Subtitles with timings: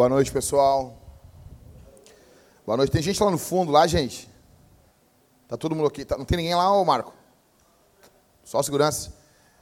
[0.00, 0.96] Boa noite, pessoal.
[2.64, 2.90] Boa noite.
[2.90, 4.30] Tem gente lá no fundo, lá, gente?
[5.46, 6.06] Tá todo mundo aqui?
[6.06, 7.12] Tá- não tem ninguém lá, ô Marco?
[8.42, 9.12] Só segurança.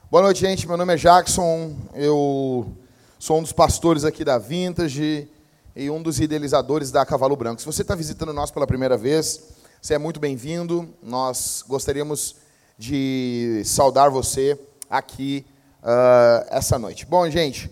[0.09, 0.65] Boa noite, gente.
[0.65, 1.75] Meu nome é Jackson.
[1.93, 2.71] Eu
[3.19, 5.29] sou um dos pastores aqui da Vintage
[5.75, 7.59] e um dos idealizadores da Cavalo Branco.
[7.59, 9.41] Se você está visitando nós pela primeira vez,
[9.81, 10.87] você é muito bem-vindo.
[11.03, 12.37] Nós gostaríamos
[12.77, 14.57] de saudar você
[14.89, 15.45] aqui
[15.83, 17.05] uh, essa noite.
[17.05, 17.69] Bom, gente,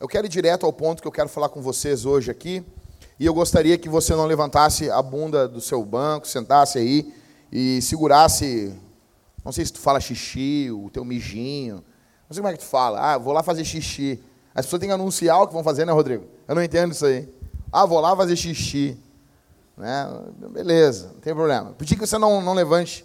[0.00, 2.64] eu quero ir direto ao ponto que eu quero falar com vocês hoje aqui.
[3.18, 7.12] E eu gostaria que você não levantasse a bunda do seu banco, sentasse aí
[7.52, 8.74] e segurasse.
[9.44, 11.84] Não sei se tu fala xixi, o teu mijinho.
[12.26, 12.98] Não sei como é que tu fala.
[12.98, 14.18] Ah, vou lá fazer xixi.
[14.54, 16.24] As pessoas têm que anunciar o que vão fazer, né, Rodrigo?
[16.48, 17.28] Eu não entendo isso aí.
[17.70, 18.98] Ah, vou lá fazer xixi.
[19.76, 20.08] Né?
[20.50, 21.74] Beleza, não tem problema.
[21.76, 23.04] Pedir que você não, não levante.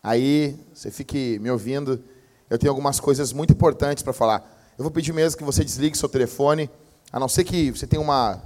[0.00, 2.00] Aí, você fique me ouvindo.
[2.48, 4.61] Eu tenho algumas coisas muito importantes para falar.
[4.82, 6.68] Eu vou pedir mesmo que você desligue seu telefone,
[7.12, 8.42] a não ser que você tenha uma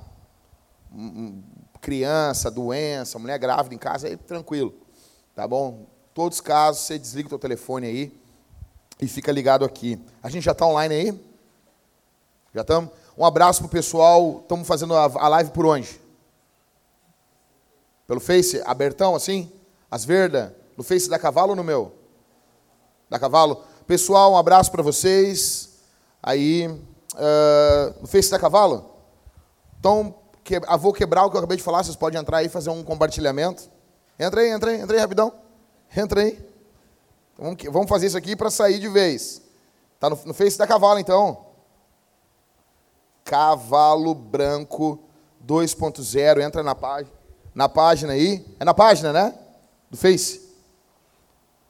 [1.80, 4.74] criança, doença, mulher grávida em casa, aí tranquilo,
[5.34, 5.86] tá bom?
[6.12, 8.20] Todos os casos, você desliga o seu telefone aí
[9.00, 9.98] e fica ligado aqui.
[10.22, 11.26] A gente já está online aí?
[12.54, 12.90] Já estamos?
[13.16, 14.40] Um abraço para o pessoal.
[14.42, 15.98] Estamos fazendo a live por onde?
[18.06, 18.60] Pelo Face?
[18.66, 19.50] Abertão, assim?
[19.90, 20.52] As verdas?
[20.76, 21.94] No Face da Cavalo ou no meu?
[23.08, 23.64] Da Cavalo?
[23.86, 25.74] Pessoal, um abraço para vocês.
[26.22, 28.90] Aí, uh, no Face da Cavalo?
[29.78, 32.46] Então, que, ah, vou quebrar o que eu acabei de falar, vocês podem entrar aí
[32.46, 33.68] e fazer um compartilhamento.
[34.18, 35.32] Entra aí, entra aí, entra aí rapidão.
[35.94, 36.38] Entra aí.
[37.38, 39.42] Vamos, vamos fazer isso aqui para sair de vez.
[39.98, 41.46] Tá no, no Face da Cavalo, então.
[43.24, 45.00] Cavalo Branco
[45.46, 46.40] 2.0.
[46.40, 47.12] Entra na página.
[47.54, 48.46] Na página aí.
[48.58, 49.34] É na página, né?
[49.90, 50.48] Do Face.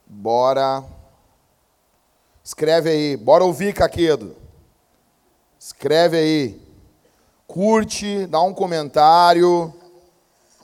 [0.06, 0.84] Bora.
[2.46, 3.16] Escreve aí.
[3.16, 4.36] Bora ouvir, Caquedo.
[5.58, 6.62] Escreve aí.
[7.44, 9.74] Curte, dá um comentário.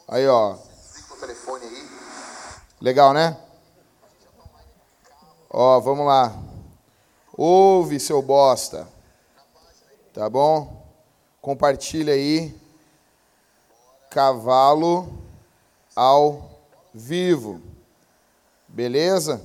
[0.07, 0.57] Aí, ó.
[2.81, 3.37] Legal, né?
[5.51, 6.33] Ó, vamos lá.
[7.37, 8.87] Ouve, seu bosta.
[10.15, 10.87] Tá bom?
[11.41, 12.57] Compartilha aí.
[14.09, 15.13] Cavalo
[15.97, 16.49] ao
[16.95, 17.61] vivo.
[18.69, 19.43] Beleza?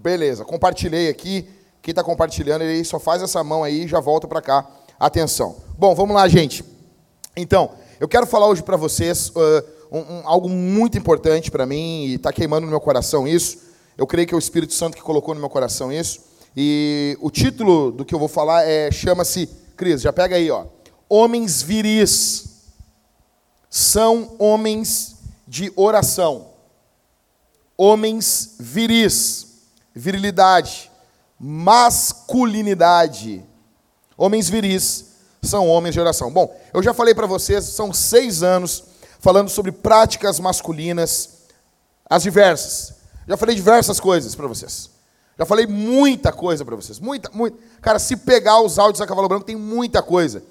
[0.00, 1.48] Beleza, compartilhei aqui.
[1.82, 4.64] Quem está compartilhando, ele só faz essa mão aí e já volta para cá.
[4.98, 5.56] Atenção.
[5.76, 6.64] Bom, vamos lá, gente.
[7.36, 12.04] Então, eu quero falar hoje para vocês uh, um, um, algo muito importante para mim
[12.06, 13.58] e está queimando no meu coração isso.
[13.96, 16.20] Eu creio que é o Espírito Santo que colocou no meu coração isso.
[16.56, 20.66] E o título do que eu vou falar é chama-se, Cris, já pega aí, ó.
[21.08, 22.68] Homens viris
[23.68, 25.16] são homens
[25.46, 26.50] de oração.
[27.76, 29.47] Homens viris,
[29.98, 30.90] virilidade,
[31.38, 33.44] masculinidade.
[34.16, 35.04] Homens viris
[35.42, 36.30] são homens de oração.
[36.30, 38.84] Bom, eu já falei para vocês, são seis anos
[39.20, 41.38] falando sobre práticas masculinas,
[42.08, 42.94] as diversas.
[43.26, 44.90] Já falei diversas coisas para vocês.
[45.38, 46.98] Já falei muita coisa para vocês.
[46.98, 47.58] Muita, muita.
[47.80, 50.42] Cara, se pegar os áudios da Cavalo Branco, tem muita coisa.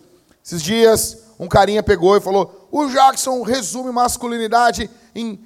[0.46, 5.40] Esses dias, um carinha pegou e falou: o Jackson resume masculinidade em,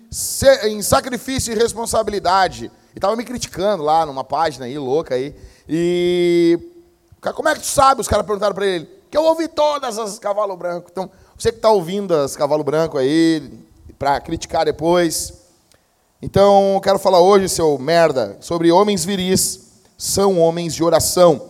[0.63, 2.72] em sacrifício e responsabilidade.
[2.94, 5.35] E estava me criticando lá numa página aí, louca aí.
[5.68, 6.59] E.
[7.22, 8.02] Cara, como é que tu sabe?
[8.02, 8.90] Os caras perguntaram para ele.
[9.09, 10.90] Que eu ouvi todas as Cavalo Branco.
[10.91, 13.51] Então, você que está ouvindo as Cavalo Branco aí,
[13.97, 15.34] para criticar depois.
[16.22, 19.59] Então, eu quero falar hoje, seu merda, sobre homens viris
[19.97, 21.50] são homens de oração.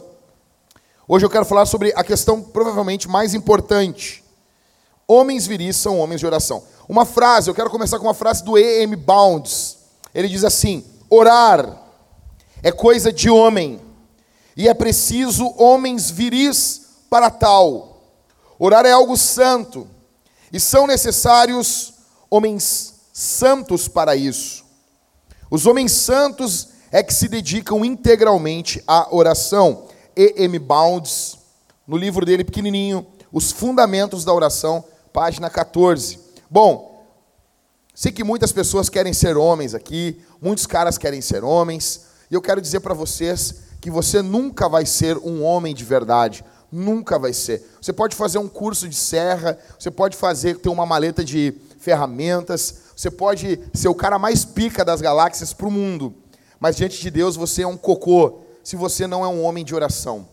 [1.07, 4.23] Hoje eu quero falar sobre a questão provavelmente mais importante.
[5.07, 6.63] Homens viris são homens de oração.
[6.87, 8.95] Uma frase, eu quero começar com uma frase do E.M.
[8.95, 9.77] Bounds.
[10.13, 11.77] Ele diz assim: Orar
[12.63, 13.81] é coisa de homem,
[14.55, 18.01] e é preciso homens viris para tal.
[18.57, 19.85] Orar é algo santo,
[20.53, 21.95] e são necessários
[22.29, 24.63] homens santos para isso.
[25.49, 29.87] Os homens santos é que se dedicam integralmente à oração.
[30.15, 30.59] E.M.
[30.59, 31.37] Bounds,
[31.85, 34.81] no livro dele pequenininho, Os Fundamentos da Oração,
[35.11, 36.17] página 14.
[36.49, 36.91] Bom,
[37.93, 42.41] Sei que muitas pessoas querem ser homens aqui, muitos caras querem ser homens, e eu
[42.41, 47.33] quero dizer para vocês que você nunca vai ser um homem de verdade, nunca vai
[47.33, 47.65] ser.
[47.79, 52.75] Você pode fazer um curso de serra, você pode fazer ter uma maleta de ferramentas,
[52.95, 56.13] você pode ser o cara mais pica das galáxias para o mundo,
[56.59, 59.75] mas diante de Deus você é um cocô, se você não é um homem de
[59.75, 60.27] oração.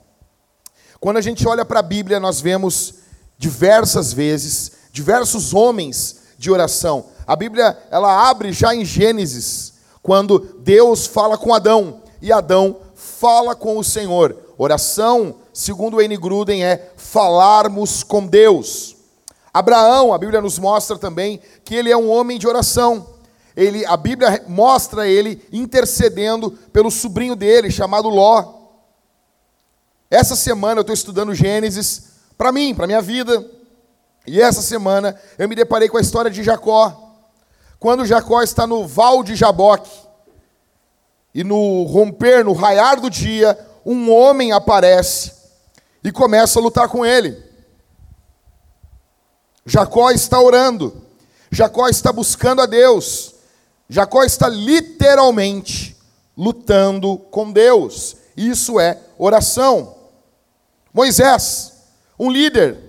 [1.00, 2.94] Quando a gente olha para a Bíblia, nós vemos
[3.38, 7.06] diversas vezes diversos homens de oração.
[7.26, 9.74] A Bíblia, ela abre já em Gênesis,
[10.08, 14.34] quando Deus fala com Adão e Adão fala com o Senhor.
[14.56, 16.16] Oração, segundo N.
[16.16, 18.96] Gruden, é falarmos com Deus.
[19.52, 23.06] Abraão, a Bíblia nos mostra também que ele é um homem de oração.
[23.54, 28.54] Ele, a Bíblia mostra ele intercedendo pelo sobrinho dele, chamado Ló.
[30.10, 33.44] Essa semana eu estou estudando Gênesis para mim, para minha vida.
[34.26, 37.07] E essa semana eu me deparei com a história de Jacó.
[37.78, 39.90] Quando Jacó está no val de Jaboque,
[41.34, 45.32] e no romper, no raiar do dia, um homem aparece
[46.02, 47.40] e começa a lutar com ele.
[49.64, 51.00] Jacó está orando,
[51.50, 53.34] Jacó está buscando a Deus,
[53.88, 55.96] Jacó está literalmente
[56.36, 58.16] lutando com Deus.
[58.36, 59.94] Isso é oração.
[60.92, 61.74] Moisés,
[62.18, 62.87] um líder,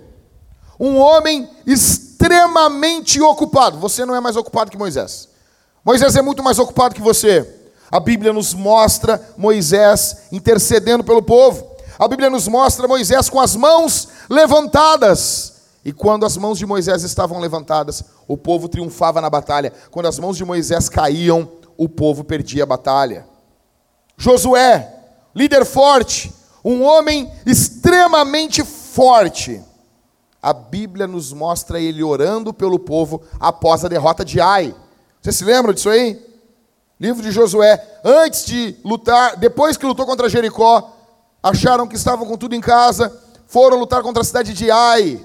[0.80, 3.78] um homem extremamente ocupado.
[3.78, 5.28] Você não é mais ocupado que Moisés.
[5.84, 7.46] Moisés é muito mais ocupado que você.
[7.92, 11.76] A Bíblia nos mostra Moisés intercedendo pelo povo.
[11.98, 15.60] A Bíblia nos mostra Moisés com as mãos levantadas.
[15.84, 19.72] E quando as mãos de Moisés estavam levantadas, o povo triunfava na batalha.
[19.90, 23.26] Quando as mãos de Moisés caíam, o povo perdia a batalha.
[24.16, 24.94] Josué,
[25.34, 26.32] líder forte,
[26.64, 29.62] um homem extremamente forte
[30.42, 34.74] a Bíblia nos mostra ele orando pelo povo após a derrota de Ai.
[35.20, 36.18] Você se lembra disso aí?
[36.98, 38.00] Livro de Josué.
[38.04, 40.96] Antes de lutar, depois que lutou contra Jericó,
[41.42, 43.14] acharam que estavam com tudo em casa,
[43.46, 45.22] foram lutar contra a cidade de Ai.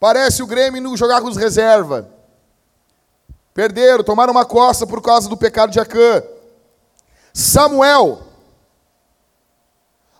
[0.00, 2.08] Parece o Grêmio jogar com os reserva.
[3.54, 6.22] Perderam, tomaram uma coça por causa do pecado de Acã.
[7.34, 8.22] Samuel,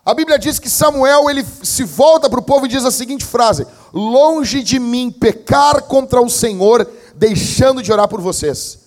[0.04, 3.25] a Bíblia diz que Samuel ele se volta para o povo e diz a seguinte
[3.25, 8.81] frase: Longe de mim pecar contra o Senhor, deixando de orar por vocês.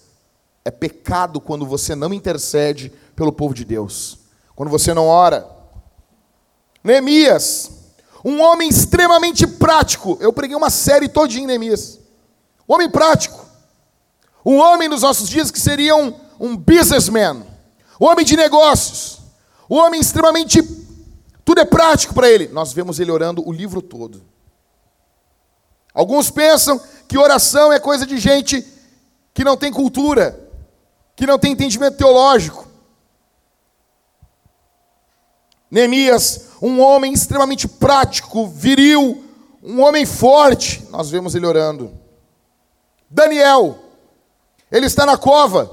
[0.65, 4.17] É pecado quando você não intercede pelo povo de Deus,
[4.55, 5.47] quando você não ora.
[6.83, 7.71] Neemias,
[8.23, 10.17] um homem extremamente prático.
[10.19, 11.99] Eu preguei uma série todinha em Neemias.
[12.67, 13.45] Homem prático.
[14.45, 17.43] Um homem nos nossos dias que seria um, um businessman.
[17.99, 19.19] Um homem de negócios.
[19.69, 20.84] Um homem extremamente
[21.45, 22.47] tudo é prático para ele.
[22.47, 24.25] Nós vemos ele orando o livro todo.
[25.93, 28.65] Alguns pensam que oração é coisa de gente
[29.31, 30.49] que não tem cultura,
[31.15, 32.67] que não tem entendimento teológico.
[35.69, 39.23] Neemias, um homem extremamente prático, viril,
[39.61, 41.93] um homem forte, nós vemos ele orando.
[43.09, 43.77] Daniel,
[44.71, 45.69] ele está na cova,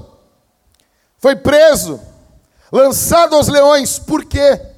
[1.17, 1.99] foi preso,
[2.71, 4.72] lançado aos leões, por quê?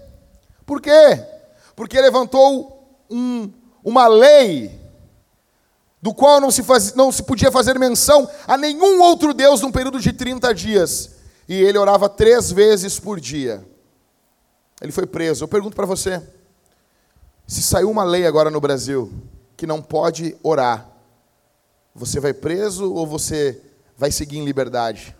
[0.65, 1.23] Por quê?
[1.75, 3.51] Porque levantou um,
[3.83, 4.79] uma lei
[6.01, 9.71] do qual não se, faz, não se podia fazer menção a nenhum outro Deus num
[9.71, 11.15] período de 30 dias.
[11.47, 13.65] E ele orava três vezes por dia.
[14.81, 15.43] Ele foi preso.
[15.43, 16.21] Eu pergunto para você:
[17.47, 19.11] se saiu uma lei agora no Brasil
[19.55, 20.87] que não pode orar,
[21.93, 23.61] você vai preso ou você
[23.97, 25.15] vai seguir em liberdade?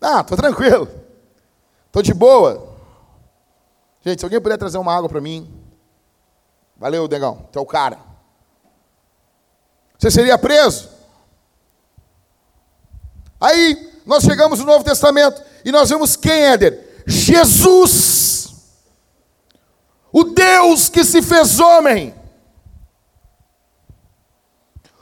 [0.00, 0.88] Ah, tô tranquilo.
[1.96, 2.76] Estou de boa.
[4.02, 5.50] Gente, se alguém puder trazer uma água para mim.
[6.76, 7.48] Valeu, Degão.
[7.50, 7.98] Tu é o cara.
[9.98, 10.90] Você seria preso?
[13.40, 17.02] Aí nós chegamos no Novo Testamento e nós vemos quem, Éder?
[17.06, 18.52] Jesus.
[20.12, 22.14] O Deus que se fez homem.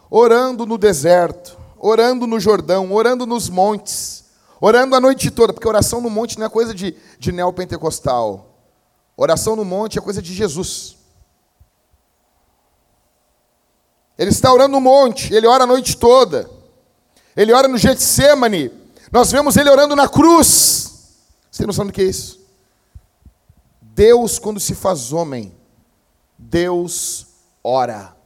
[0.08, 4.23] Orando no deserto, orando no Jordão, orando nos montes
[4.66, 8.62] Orando a noite toda, porque oração no monte não é coisa de, de neopentecostal.
[9.14, 10.96] Oração no monte é coisa de Jesus.
[14.16, 16.48] Ele está orando no monte, ele ora a noite toda.
[17.36, 18.72] Ele ora no Getsemane.
[19.12, 21.18] Nós vemos ele orando na cruz.
[21.50, 22.40] Você tem noção do que é isso?
[23.82, 25.54] Deus, quando se faz homem,
[26.38, 27.26] Deus
[27.62, 28.16] ora.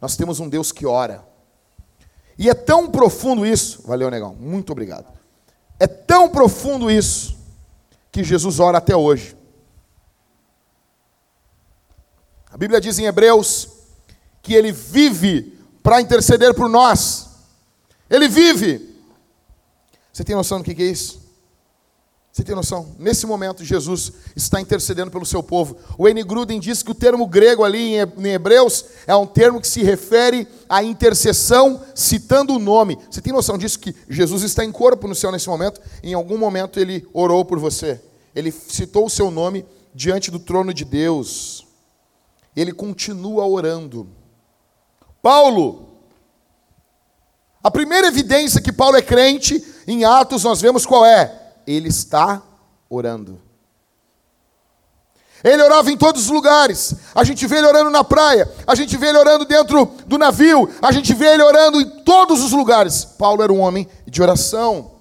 [0.00, 1.26] Nós temos um Deus que ora.
[2.38, 3.82] E é tão profundo isso.
[3.84, 4.36] Valeu, negão.
[4.36, 5.17] Muito obrigado.
[5.78, 7.36] É tão profundo isso
[8.10, 9.36] que Jesus ora até hoje.
[12.50, 13.68] A Bíblia diz em Hebreus
[14.42, 17.28] que ele vive para interceder por nós.
[18.08, 18.96] Ele vive.
[20.12, 21.27] Você tem noção do que é isso?
[22.38, 22.94] Você tem noção?
[23.00, 25.76] Nesse momento, Jesus está intercedendo pelo seu povo.
[25.98, 26.22] O N.
[26.22, 30.46] Gruden diz que o termo grego ali em Hebreus é um termo que se refere
[30.68, 32.96] à intercessão citando o nome.
[33.10, 33.80] Você tem noção disso?
[33.80, 35.80] Que Jesus está em corpo no céu nesse momento?
[36.00, 38.00] Em algum momento ele orou por você.
[38.32, 41.66] Ele citou o seu nome diante do trono de Deus.
[42.54, 44.06] Ele continua orando.
[45.20, 45.88] Paulo,
[47.60, 51.37] a primeira evidência que Paulo é crente, em Atos nós vemos qual é
[51.68, 52.42] ele está
[52.88, 53.38] orando.
[55.44, 56.94] Ele orava em todos os lugares.
[57.14, 60.68] A gente vê ele orando na praia, a gente vê ele orando dentro do navio,
[60.80, 63.04] a gente vê ele orando em todos os lugares.
[63.04, 64.92] Paulo era um homem de oração.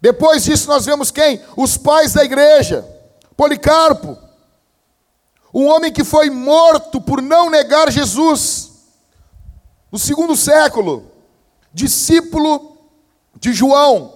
[0.00, 1.40] Depois disso, nós vemos quem?
[1.56, 2.86] Os pais da igreja.
[3.36, 4.18] Policarpo,
[5.52, 8.70] um homem que foi morto por não negar Jesus.
[9.90, 11.10] No segundo século,
[11.72, 12.76] discípulo
[13.40, 14.13] de João.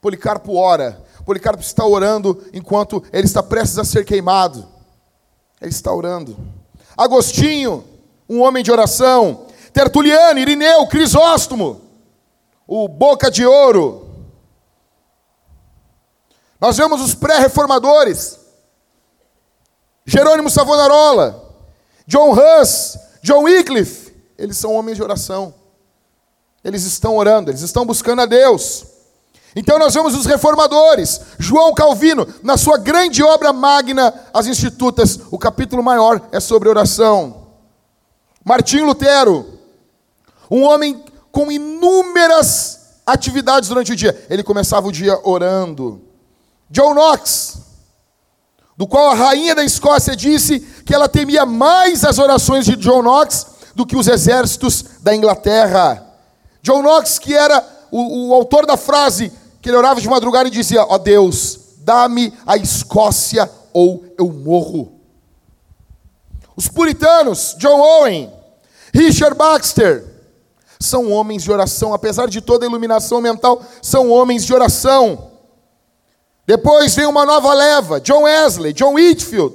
[0.00, 1.02] Policarpo ora.
[1.24, 4.66] Policarpo está orando enquanto ele está prestes a ser queimado.
[5.60, 6.36] Ele está orando.
[6.96, 7.84] Agostinho,
[8.28, 9.46] um homem de oração.
[9.72, 11.80] Tertuliano, Irineu, Crisóstomo,
[12.66, 14.08] o boca de ouro.
[16.60, 18.38] Nós vemos os pré-reformadores.
[20.06, 21.54] Jerônimo Savonarola,
[22.06, 24.14] John Hus, John Wycliffe.
[24.38, 25.52] Eles são homens de oração.
[26.62, 28.84] Eles estão orando, eles estão buscando a Deus.
[29.58, 35.38] Então nós vemos os reformadores, João Calvino, na sua grande obra magna, As Institutas, o
[35.38, 37.46] capítulo maior é sobre oração.
[38.44, 39.58] Martim Lutero,
[40.50, 46.02] um homem com inúmeras atividades durante o dia, ele começava o dia orando.
[46.68, 47.58] John Knox,
[48.76, 53.02] do qual a rainha da Escócia disse que ela temia mais as orações de John
[53.02, 56.04] Knox do que os exércitos da Inglaterra.
[56.62, 59.32] John Knox, que era o, o autor da frase
[59.66, 64.30] que ele orava de madrugada e dizia: Ó oh Deus, dá-me a Escócia ou eu
[64.30, 65.00] morro.
[66.54, 68.32] Os puritanos, John Owen,
[68.94, 70.06] Richard Baxter,
[70.78, 75.32] são homens de oração, apesar de toda a iluminação mental, são homens de oração.
[76.46, 79.52] Depois vem uma nova leva, John Wesley, John Whitfield,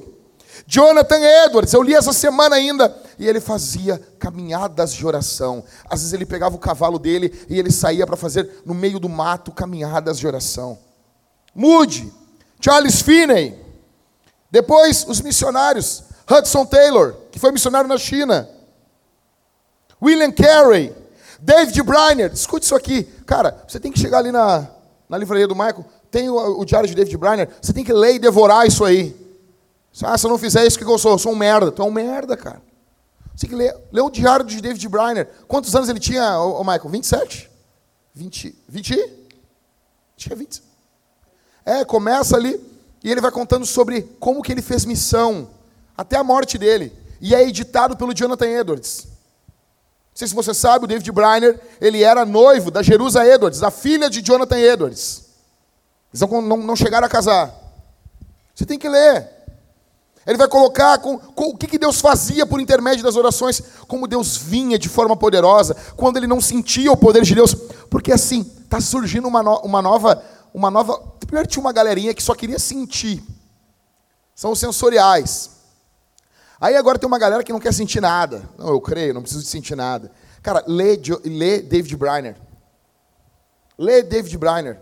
[0.73, 5.65] Jonathan Edwards, eu li essa semana ainda, e ele fazia caminhadas de oração.
[5.89, 9.09] Às vezes ele pegava o cavalo dele e ele saía para fazer no meio do
[9.09, 10.79] mato caminhadas de oração.
[11.53, 12.09] Moody,
[12.61, 13.53] Charles Finney,
[14.49, 18.47] depois os missionários, Hudson Taylor, que foi missionário na China,
[20.01, 20.95] William Carey,
[21.37, 24.69] David Briner, escute isso aqui, cara, você tem que chegar ali na,
[25.09, 28.15] na livraria do Michael, tem o, o diário de David Briner, você tem que ler
[28.15, 29.19] e devorar isso aí.
[30.03, 31.11] Ah, se eu não fizer isso, o que eu sou?
[31.11, 31.71] Eu sou um merda.
[31.71, 32.61] Tu é um merda, cara.
[33.35, 35.29] Você tem que ler, ler o diário de David Briner.
[35.47, 36.89] Quantos anos ele tinha, ô, ô Michael?
[36.89, 37.49] 27?
[38.13, 38.55] 20?
[38.67, 39.13] 20?
[40.17, 40.63] Tinha 20.
[41.65, 42.59] É, começa ali
[43.03, 45.49] e ele vai contando sobre como que ele fez missão
[45.97, 46.93] até a morte dele.
[47.19, 49.05] E é editado pelo Jonathan Edwards.
[49.05, 53.71] Não sei se você sabe, o David Briner, ele era noivo da Jerusa Edwards, a
[53.71, 55.25] filha de Jonathan Edwards.
[56.13, 57.55] Eles não, não, não chegaram a casar.
[58.53, 59.40] Você tem que ler.
[60.25, 64.07] Ele vai colocar com, com, o que, que Deus fazia por intermédio das orações, como
[64.07, 67.55] Deus vinha de forma poderosa, quando ele não sentia o poder de Deus,
[67.89, 70.23] porque assim, está surgindo uma, no, uma nova,
[70.53, 70.99] uma nova.
[71.19, 73.23] Primeiro tinha uma galerinha que só queria sentir,
[74.35, 75.49] são os sensoriais.
[76.59, 78.47] Aí agora tem uma galera que não quer sentir nada.
[78.55, 80.11] Não, eu creio, não preciso de sentir nada.
[80.43, 82.35] Cara, lê, lê David Briner.
[83.75, 84.79] Lê David Briner.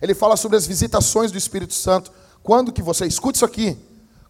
[0.00, 2.12] Ele fala sobre as visitações do Espírito Santo.
[2.44, 3.76] Quando que você, escute isso aqui,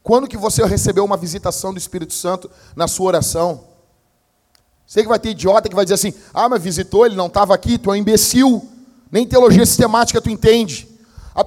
[0.08, 3.64] quando que você recebeu uma visitação do Espírito Santo na sua oração?
[4.86, 7.54] Sei que vai ter idiota que vai dizer assim, ah, mas visitou, ele não estava
[7.54, 8.66] aqui, tu é um imbecil.
[9.12, 10.88] Nem teologia sistemática tu entende.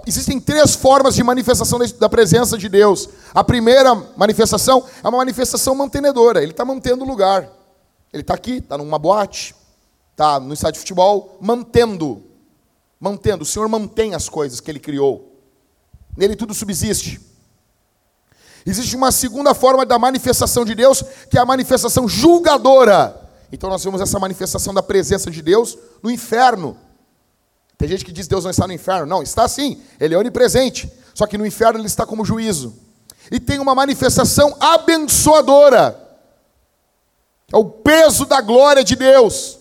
[0.06, 3.10] Existem três formas de manifestação da presença de Deus.
[3.34, 6.44] A primeira manifestação é uma manifestação mantenedora.
[6.44, 7.50] Ele está mantendo o lugar.
[8.14, 9.56] Ele está aqui, está numa boate,
[10.12, 12.22] está no estádio de futebol, mantendo
[13.00, 13.42] mantendo.
[13.42, 15.36] O Senhor mantém as coisas que Ele criou.
[16.16, 17.31] Nele tudo subsiste.
[18.66, 23.20] Existe uma segunda forma da manifestação de Deus, que é a manifestação julgadora.
[23.52, 26.78] Então nós vemos essa manifestação da presença de Deus no inferno.
[27.78, 29.08] Tem gente que diz que Deus não está no inferno.
[29.08, 29.82] Não, está sim.
[30.00, 30.92] Ele é onipresente.
[31.14, 32.76] Só que no inferno ele está como juízo.
[33.32, 36.00] E tem uma manifestação abençoadora.
[37.52, 39.58] É o peso da glória de Deus.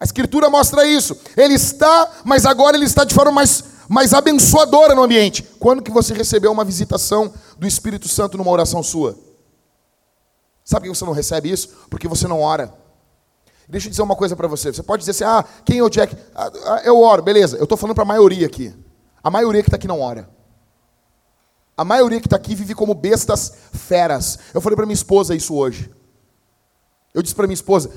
[0.00, 1.16] A Escritura mostra isso.
[1.36, 5.42] Ele está, mas agora ele está de forma mais, mais abençoadora no ambiente.
[5.58, 9.18] Quando que você recebeu uma visitação do Espírito Santo numa oração sua?
[10.64, 11.68] Sabe por que você não recebe isso?
[11.90, 12.72] Porque você não ora.
[13.68, 14.72] Deixa eu dizer uma coisa para você.
[14.72, 16.16] Você pode dizer assim, ah, quem é o Jack?
[16.32, 17.56] Ah, ah eu oro, beleza.
[17.56, 18.72] Eu estou falando para a maioria aqui.
[19.24, 20.30] A maioria que está aqui não ora.
[21.76, 24.38] A maioria que está aqui vive como bestas feras.
[24.54, 25.90] Eu falei para minha esposa isso hoje.
[27.12, 27.90] Eu disse para minha esposa,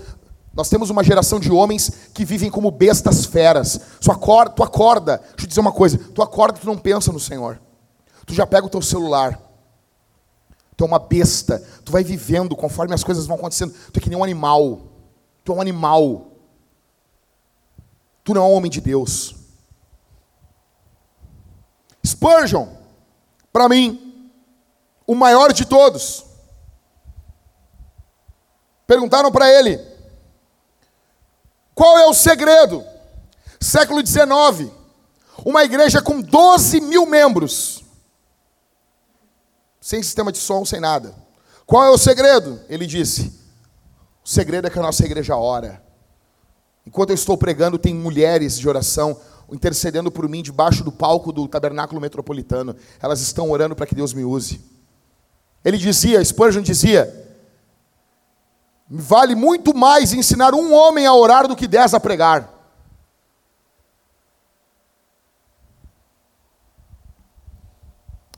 [0.54, 3.80] nós temos uma geração de homens que vivem como bestas feras.
[4.00, 7.12] Tu acorda, tu acorda, deixa eu dizer uma coisa, tu acorda e tu não pensa
[7.12, 7.60] no Senhor.
[8.26, 9.42] Tu já pega o teu celular.
[10.78, 11.60] Tu é uma besta.
[11.84, 13.74] Tu vai vivendo conforme as coisas vão acontecendo.
[13.92, 14.82] Tu é que nem um animal.
[15.44, 16.32] Tu é um animal.
[18.24, 19.36] Tu não é um homem de Deus.
[22.06, 22.68] Spurgeon,
[23.52, 24.24] para mim,
[25.06, 26.26] o maior de todos.
[28.86, 29.93] Perguntaram para ele:
[31.74, 32.84] qual é o segredo?
[33.60, 34.72] Século XIX,
[35.46, 37.84] uma igreja com 12 mil membros,
[39.80, 41.16] sem sistema de som, sem nada.
[41.66, 42.60] Qual é o segredo?
[42.70, 43.34] Ele disse:
[44.24, 45.82] o segredo é que a nossa igreja ora.
[46.86, 49.20] Enquanto eu estou pregando, tem mulheres de oração
[49.52, 52.76] intercedendo por mim debaixo do palco do tabernáculo metropolitano.
[53.02, 54.62] Elas estão orando para que Deus me use.
[55.64, 57.33] Ele dizia, Spurgeon dizia,
[58.96, 62.48] vale muito mais ensinar um homem a orar do que dez a pregar.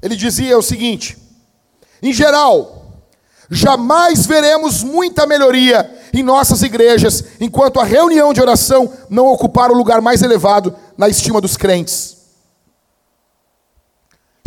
[0.01, 1.17] Ele dizia o seguinte:
[2.01, 2.85] em geral,
[3.49, 9.75] jamais veremos muita melhoria em nossas igrejas enquanto a reunião de oração não ocupar o
[9.75, 12.15] lugar mais elevado na estima dos crentes.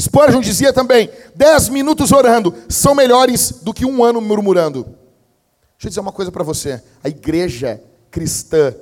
[0.01, 4.98] Spurgeon dizia também: dez minutos orando são melhores do que um ano murmurando.
[5.79, 7.81] Deixa eu dizer uma coisa para você: a igreja
[8.11, 8.75] cristã,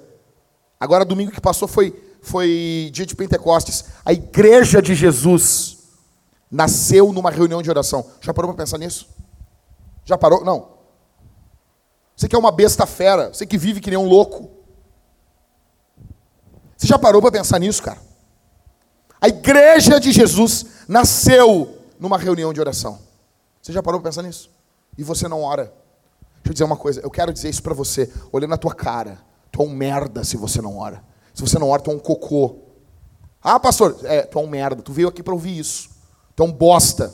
[0.81, 5.77] agora domingo que passou foi, foi dia de Pentecostes, a igreja de Jesus
[6.51, 8.11] nasceu numa reunião de oração.
[8.23, 9.09] Já parou para pensar nisso?
[10.07, 10.43] Já parou?
[10.43, 10.75] Não.
[12.17, 14.51] Você que é uma besta fera, você que vive que nem um louco.
[16.79, 18.01] Você já parou para pensar nisso, cara?
[19.21, 22.99] A igreja de Jesus nasceu numa reunião de oração.
[23.61, 24.51] Você já parou para pensar nisso?
[24.97, 25.73] E você não ora.
[26.47, 29.19] Deixa eu dizer uma coisa, eu quero dizer isso para você, olhando na tua cara.
[29.51, 31.03] Tu é um merda se você não ora.
[31.35, 32.59] Se você não ora, tu é um cocô.
[33.43, 34.81] Ah, pastor, é, tu é um merda.
[34.81, 35.89] Tu veio aqui para ouvir isso.
[36.37, 37.13] Tu é um bosta.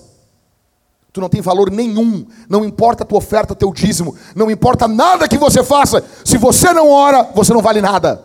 [1.14, 2.26] Tu não tem valor nenhum.
[2.46, 4.14] Não importa a tua oferta, teu dízimo.
[4.36, 6.04] Não importa nada que você faça.
[6.26, 8.22] Se você não ora, você não vale nada.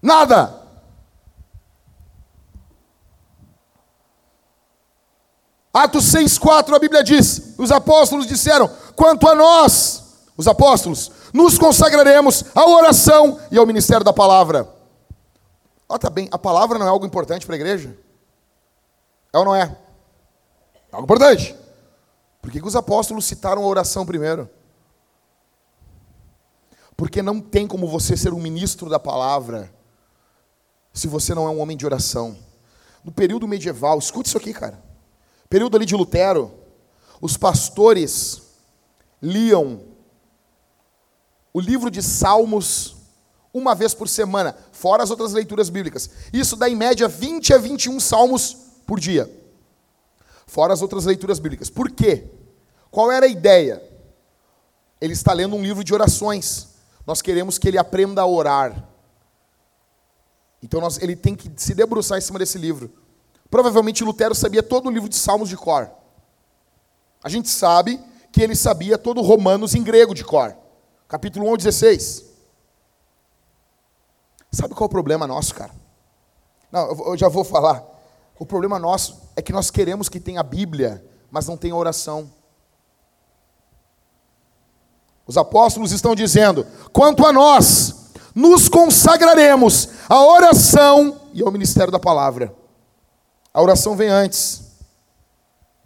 [0.00, 0.58] Nada.
[5.72, 12.44] Atos 6,4 a Bíblia diz: os apóstolos disseram: quanto a nós, os apóstolos, nos consagraremos
[12.54, 14.68] à oração e ao ministério da palavra.
[15.88, 17.96] Nota bem, a palavra não é algo importante para a igreja?
[19.32, 19.62] É ou não é?
[19.62, 21.54] É algo importante.
[22.42, 24.48] Por que, que os apóstolos citaram a oração primeiro?
[26.96, 29.72] Porque não tem como você ser um ministro da palavra
[30.92, 32.36] se você não é um homem de oração.
[33.04, 34.89] No período medieval, escute isso aqui, cara.
[35.50, 36.52] Período ali de Lutero,
[37.20, 38.40] os pastores
[39.20, 39.82] liam
[41.52, 42.96] o livro de Salmos
[43.52, 46.08] uma vez por semana, fora as outras leituras bíblicas.
[46.32, 49.28] Isso dá em média 20 a 21 salmos por dia.
[50.46, 51.68] Fora as outras leituras bíblicas.
[51.68, 52.30] Por quê?
[52.90, 53.82] Qual era a ideia?
[55.00, 56.68] Ele está lendo um livro de orações.
[57.04, 58.88] Nós queremos que ele aprenda a orar.
[60.62, 62.99] Então nós, ele tem que se debruçar em cima desse livro.
[63.50, 65.90] Provavelmente Lutero sabia todo o livro de Salmos de cor.
[67.22, 70.56] A gente sabe que ele sabia todo Romanos em grego de cor.
[71.08, 72.24] Capítulo 1 ao 16.
[74.52, 75.72] Sabe qual é o problema nosso, cara?
[76.70, 77.84] Não, eu já vou falar.
[78.38, 82.30] O problema nosso é que nós queremos que tenha a Bíblia, mas não tem oração.
[85.26, 91.98] Os apóstolos estão dizendo: quanto a nós, nos consagraremos à oração e ao ministério da
[91.98, 92.59] palavra.
[93.52, 94.62] A oração vem antes.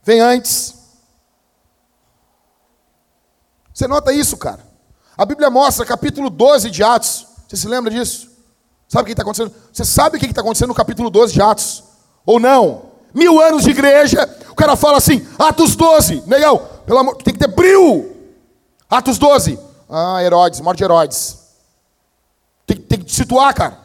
[0.02, 0.74] Vem antes.
[3.72, 4.60] Você nota isso, cara?
[5.16, 7.26] A Bíblia mostra, capítulo 12 de Atos.
[7.48, 8.30] Você se lembra disso?
[8.88, 9.54] Sabe o que está acontecendo?
[9.72, 11.82] Você sabe o que está acontecendo no capítulo 12 de Atos?
[12.26, 12.92] Ou não?
[13.12, 17.38] Mil anos de igreja, o cara fala assim, Atos 12, negão, pelo amor, tem que
[17.38, 18.14] ter brilho.
[18.90, 19.58] Atos 12.
[19.88, 21.38] Ah, Herodes, morte de Herodes.
[22.66, 23.78] Tem, tem que situar, cara.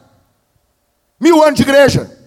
[1.20, 2.19] Mil anos de igreja.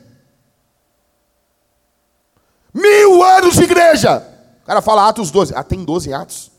[2.73, 4.27] Mil anos de igreja.
[4.63, 5.55] O cara fala Atos 12.
[5.55, 6.51] Ah, tem 12 Atos.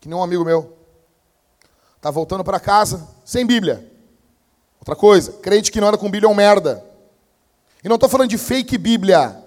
[0.00, 0.76] Que nem um amigo meu.
[2.00, 3.92] Tá voltando para casa sem Bíblia.
[4.78, 6.84] Outra coisa, crente que não anda com Bíblia é um merda.
[7.82, 9.44] E não estou falando de fake Bíblia.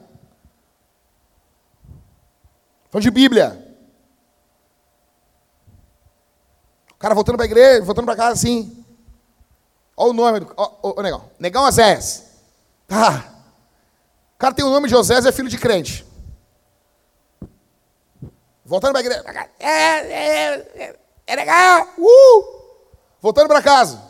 [2.89, 3.65] Falando de Bíblia.
[6.91, 8.83] O cara voltando para a igreja, voltando para casa assim.
[9.95, 10.53] Olha o nome do.
[10.57, 11.29] Ó, negão.
[11.39, 12.25] Negão Azés.
[12.89, 13.38] Ah, o
[14.39, 16.05] cara tem o nome de José, é filho de crente.
[18.63, 19.51] Voltando para a igreja.
[19.59, 21.87] É, é, é, é legal.
[21.97, 22.59] Uh!
[23.21, 24.01] Voltando para casa.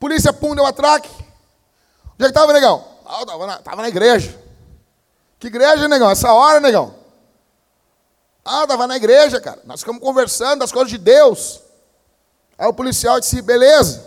[0.00, 1.08] Polícia, pum, deu atraque.
[1.08, 2.84] Onde é que estava, negão?
[3.04, 4.36] Ah, estava na, tava na igreja.
[5.38, 6.10] Que igreja, negão?
[6.10, 6.94] Essa hora, negão?
[8.44, 9.60] Ah, estava na igreja, cara.
[9.64, 11.60] Nós ficamos conversando das coisas de Deus.
[12.58, 14.04] Aí o policial disse, beleza.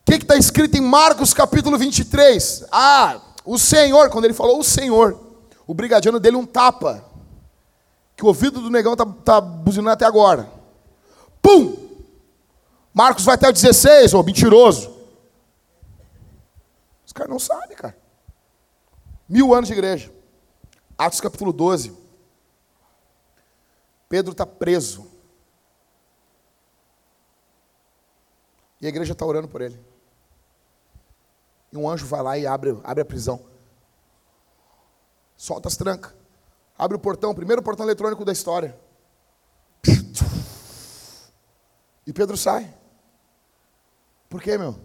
[0.00, 2.64] O que está escrito em Marcos capítulo 23?
[2.72, 5.18] Ah, o Senhor, quando ele falou o Senhor,
[5.66, 7.02] o brigadiano dele um tapa.
[8.14, 10.52] Que o ouvido do negão tá, tá buzinando até agora.
[11.40, 11.74] Pum!
[12.92, 14.94] Marcos vai até o 16, ô mentiroso.
[17.06, 17.96] Os caras não sabem, cara.
[19.26, 20.12] Mil anos de igreja.
[20.98, 21.96] Atos capítulo 12.
[24.10, 25.06] Pedro está preso.
[28.78, 29.87] E a igreja está orando por ele.
[31.72, 33.40] E um anjo vai lá e abre, abre a prisão.
[35.36, 36.14] Solta as trancas.
[36.76, 38.78] Abre o portão, primeiro portão eletrônico da história.
[42.06, 42.74] E Pedro sai.
[44.28, 44.78] Por quê, meu?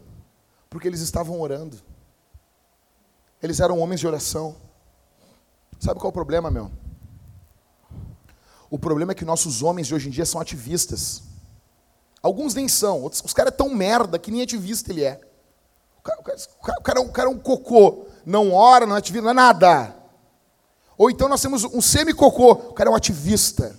[0.70, 1.78] Porque eles estavam orando.
[3.42, 4.56] Eles eram homens de oração.
[5.80, 6.72] Sabe qual é o problema, meu?
[8.70, 11.24] O problema é que nossos homens de hoje em dia são ativistas.
[12.22, 13.06] Alguns nem são.
[13.06, 15.22] Os caras é tão merda que nem ativista ele é.
[16.04, 18.08] O cara, o, cara, o, cara, é um cocô.
[18.26, 19.96] Não ora, não é ativista, não é nada.
[20.98, 22.52] Ou então nós temos um semi-cocô.
[22.52, 23.74] O cara é um ativista.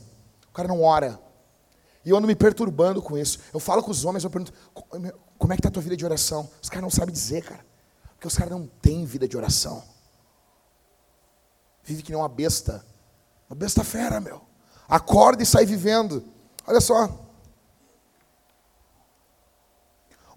[0.48, 1.20] O cara não ora.
[2.02, 3.38] E eu ando me perturbando com isso.
[3.52, 4.52] Eu falo com os homens, eu pergunto,
[5.38, 6.48] como é que está a tua vida de oração?
[6.62, 7.64] Os caras não sabem dizer, cara.
[8.14, 9.82] Porque os caras não têm vida de oração.
[11.82, 12.84] Vive que nem uma besta.
[13.50, 14.40] Uma besta fera, meu.
[14.88, 16.24] Acorda e sai vivendo.
[16.66, 17.08] Olha só.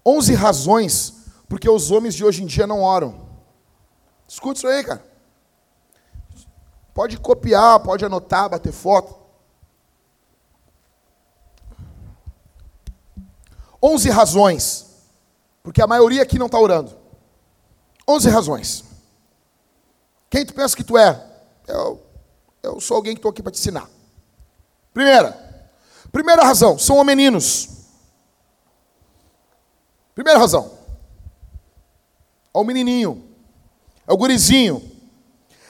[0.04, 1.17] Onze razões
[1.48, 3.26] porque os homens de hoje em dia não oram.
[4.28, 5.02] Escuta isso aí, cara.
[6.92, 9.16] Pode copiar, pode anotar, bater foto.
[13.82, 14.86] Onze razões,
[15.62, 16.98] porque a maioria aqui não está orando.
[18.06, 18.84] Onze razões.
[20.28, 21.24] Quem tu pensa que tu é?
[21.66, 22.02] Eu,
[22.62, 23.88] eu sou alguém que estou aqui para te ensinar.
[24.92, 25.32] Primeira,
[26.10, 27.68] primeira razão, são homeninos.
[30.14, 30.77] Primeira razão.
[32.58, 33.22] O menininho,
[34.04, 34.82] o gurizinho.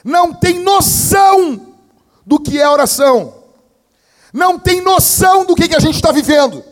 [0.03, 1.75] Não tem noção
[2.25, 3.43] do que é oração.
[4.33, 6.63] Não tem noção do que, que a gente está vivendo.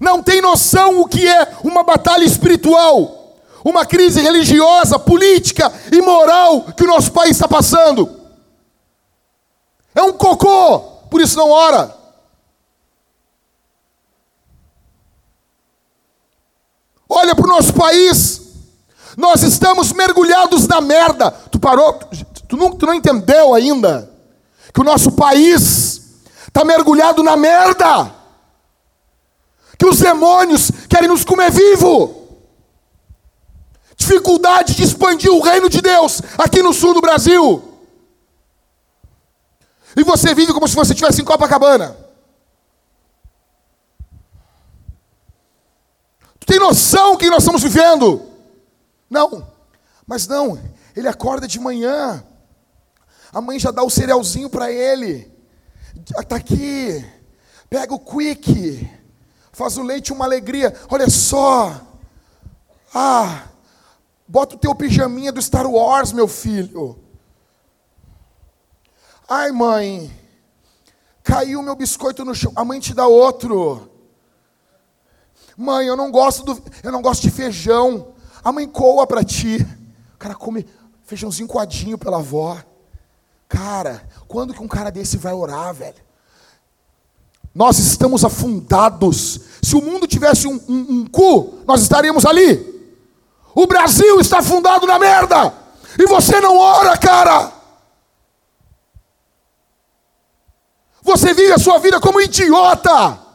[0.00, 6.62] Não tem noção o que é uma batalha espiritual, uma crise religiosa, política e moral
[6.74, 8.18] que o nosso país está passando.
[9.94, 10.78] É um cocô,
[11.10, 11.94] por isso não ora.
[17.16, 18.42] Olha para o nosso país.
[19.16, 21.30] Nós estamos mergulhados na merda.
[21.30, 21.94] Tu parou?
[22.46, 24.12] Tu não, tu não entendeu ainda
[24.72, 26.02] que o nosso país
[26.46, 28.12] está mergulhado na merda.
[29.78, 32.28] Que os demônios querem nos comer vivo.
[33.96, 37.62] Dificuldade de expandir o reino de Deus aqui no sul do Brasil.
[39.96, 41.96] E você vive como se você estivesse em Copacabana.
[46.46, 48.22] Tem noção que nós estamos vivendo?
[49.10, 49.46] Não.
[50.06, 50.58] Mas não,
[50.94, 52.24] ele acorda de manhã.
[53.32, 55.30] A mãe já dá o cerealzinho para ele.
[56.16, 57.04] Está aqui.
[57.68, 58.88] Pega o quick.
[59.52, 60.72] Faz o leite uma alegria.
[60.88, 61.80] Olha só.
[62.94, 63.48] Ah,
[64.28, 66.98] bota o teu pijaminha do Star Wars, meu filho.
[69.28, 70.16] Ai, mãe,
[71.24, 72.52] caiu meu biscoito no chão.
[72.54, 73.90] A mãe te dá outro.
[75.56, 78.08] Mãe, eu não gosto do, eu não gosto de feijão.
[78.44, 79.66] A mãe coa para ti.
[80.14, 80.66] O cara come
[81.04, 82.58] feijãozinho coadinho pela avó.
[83.48, 86.04] Cara, quando que um cara desse vai orar, velho?
[87.54, 89.40] Nós estamos afundados.
[89.62, 92.74] Se o mundo tivesse um, um, um cu, nós estaríamos ali.
[93.54, 95.54] O Brasil está afundado na merda.
[95.98, 97.52] E você não ora, cara.
[101.00, 103.25] Você vive a sua vida como idiota.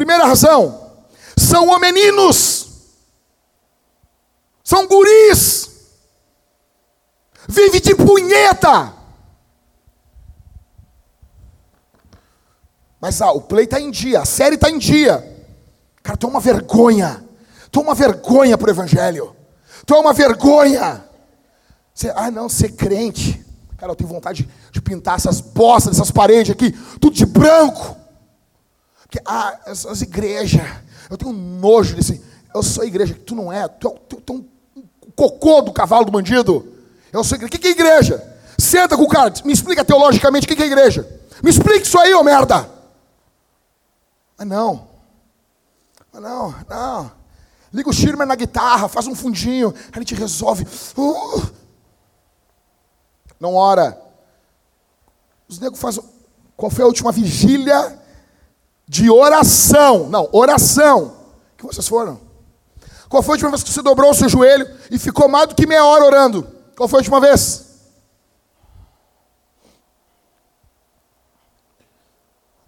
[0.00, 0.92] Primeira razão,
[1.36, 2.68] são homeninos,
[4.64, 5.68] são guris,
[7.46, 8.94] vive de punheta.
[12.98, 15.18] Mas ah, o play está em dia, a série está em dia.
[16.02, 17.22] Cara, tu é uma vergonha.
[17.70, 19.36] Tu é uma vergonha para o evangelho.
[19.84, 21.04] Tu é uma vergonha.
[21.92, 23.44] Você, ah, não, ser crente.
[23.76, 27.99] Cara, eu tenho vontade de, de pintar essas bostas, essas paredes aqui, tudo de branco.
[29.10, 30.62] Que, ah, essas igrejas,
[31.10, 32.24] eu tenho nojo desse.
[32.54, 34.84] Eu sou igreja, tu não é, tu é, tu, tu é um
[35.16, 36.76] cocô do cavalo do bandido.
[37.12, 37.48] Eu sou igreja.
[37.48, 38.38] O que, que é igreja?
[38.56, 41.08] Senta com o cara, me explica teologicamente o que, que é igreja.
[41.42, 42.70] Me explica isso aí, ô merda.
[44.38, 44.88] Mas não.
[46.12, 47.12] Mas não, não.
[47.72, 50.66] Liga o Schirmer na guitarra, faz um fundinho, a gente resolve.
[50.96, 51.50] Uh.
[53.40, 54.00] Não ora.
[55.48, 56.04] Os negros fazem.
[56.56, 57.99] Qual foi a última vigília
[58.90, 60.08] de oração.
[60.08, 61.16] Não, oração.
[61.56, 62.20] que vocês foram?
[63.08, 65.54] Qual foi a última vez que você dobrou o seu joelho e ficou mais do
[65.54, 66.42] que meia hora orando?
[66.76, 67.66] Qual foi a última vez?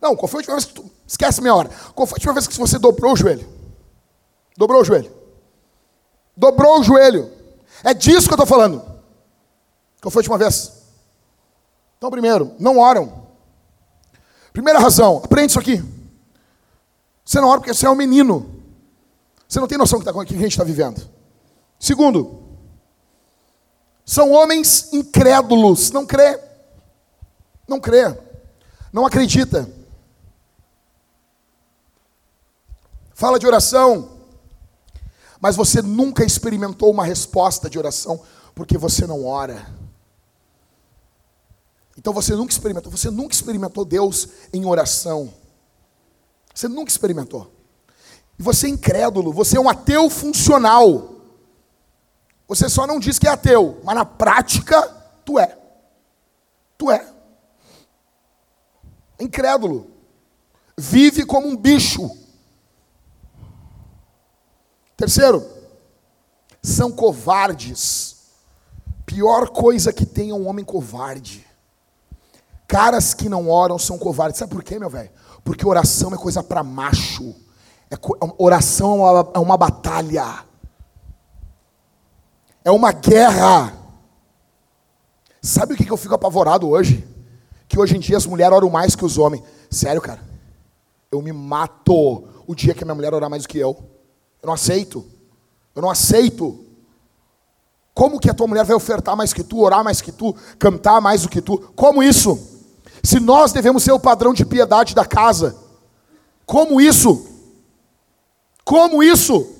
[0.00, 0.88] Não, qual foi a última vez que tu.
[1.04, 1.70] Esquece meia hora.
[1.92, 3.48] Qual foi a última vez que você dobrou o joelho?
[4.56, 5.12] Dobrou o joelho.
[6.36, 7.32] Dobrou o joelho.
[7.82, 8.80] É disso que eu estou falando.
[10.00, 10.84] Qual foi a última vez?
[11.98, 13.26] Então, primeiro, não oram.
[14.52, 16.01] Primeira razão, aprende isso aqui.
[17.24, 18.62] Você não ora porque você é um menino.
[19.48, 21.08] Você não tem noção do tá, que a gente está vivendo.
[21.78, 22.42] Segundo,
[24.04, 26.40] são homens incrédulos, não crê.
[27.68, 28.18] Não crê.
[28.92, 29.68] Não acredita.
[33.14, 34.18] Fala de oração,
[35.40, 38.20] mas você nunca experimentou uma resposta de oração
[38.54, 39.66] porque você não ora.
[41.96, 45.32] Então você nunca experimentou, você nunca experimentou Deus em oração.
[46.54, 47.52] Você nunca experimentou.
[48.38, 51.16] E você é incrédulo, você é um ateu funcional.
[52.48, 54.82] Você só não diz que é ateu, mas na prática
[55.24, 55.58] tu é.
[56.76, 57.06] Tu é.
[59.18, 59.90] Incrédulo.
[60.76, 62.10] Vive como um bicho.
[64.96, 65.46] Terceiro,
[66.62, 68.16] são covardes.
[69.06, 71.46] Pior coisa que tem é um homem covarde.
[72.66, 74.38] Caras que não oram são covardes.
[74.38, 75.10] Sabe por quê, meu velho?
[75.44, 77.34] Porque oração é coisa para macho.
[77.90, 77.96] É,
[78.38, 80.44] oração é uma, é uma batalha.
[82.64, 83.76] É uma guerra.
[85.40, 87.06] Sabe o que eu fico apavorado hoje?
[87.68, 89.42] Que hoje em dia as mulheres oram mais que os homens.
[89.70, 90.20] Sério, cara.
[91.10, 93.76] Eu me mato o dia que a minha mulher orar mais do que eu.
[94.42, 95.04] Eu não aceito.
[95.74, 96.64] Eu não aceito.
[97.94, 101.00] Como que a tua mulher vai ofertar mais que tu, orar mais que tu, cantar
[101.00, 101.58] mais do que tu?
[101.74, 102.51] Como isso?
[103.02, 105.58] Se nós devemos ser o padrão de piedade da casa,
[106.46, 107.26] como isso?
[108.64, 109.56] Como isso?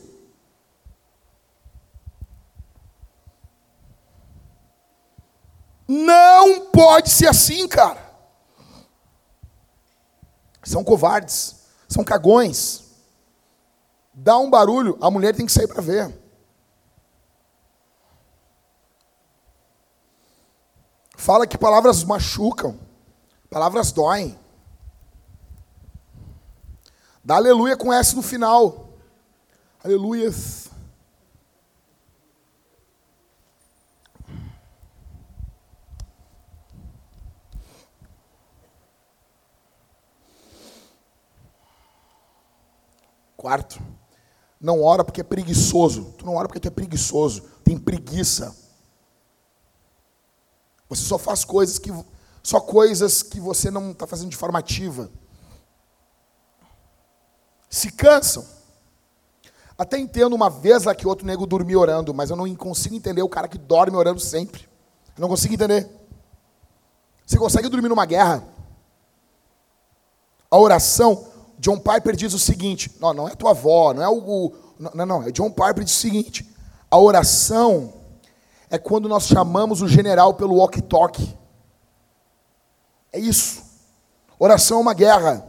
[5.89, 8.01] Não pode ser assim, cara.
[10.63, 12.85] São covardes, são cagões.
[14.15, 16.23] Dá um barulho, a mulher tem que sair para ver.
[21.17, 22.79] Fala que palavras machucam.
[23.53, 24.39] Palavras doem.
[27.23, 28.89] Dá aleluia com S no final.
[29.85, 30.71] Aleluias.
[43.37, 43.83] Quarto,
[44.59, 46.15] não ora porque é preguiçoso.
[46.17, 47.43] Tu não ora porque tu é preguiçoso.
[47.63, 48.57] Tem preguiça.
[50.89, 51.91] Você só faz coisas que
[52.43, 55.11] só coisas que você não está fazendo de forma ativa.
[57.71, 58.45] Se cansam.
[59.79, 63.23] Até entendo uma vez lá que outro nego dormia orando, mas eu não consigo entender
[63.23, 64.69] o cara que dorme orando sempre.
[65.17, 65.89] Eu não consigo entender.
[67.25, 68.45] Você consegue dormir numa guerra?
[70.51, 71.27] A oração,
[71.59, 74.53] John Piper diz o seguinte: não, não é tua avó, não é o.
[74.79, 76.47] Não, não, é John Piper diz o seguinte:
[76.91, 77.95] a oração
[78.69, 81.42] é quando nós chamamos o general pelo walkie-talkie.
[83.13, 83.63] É isso.
[84.39, 85.47] Oração é uma guerra.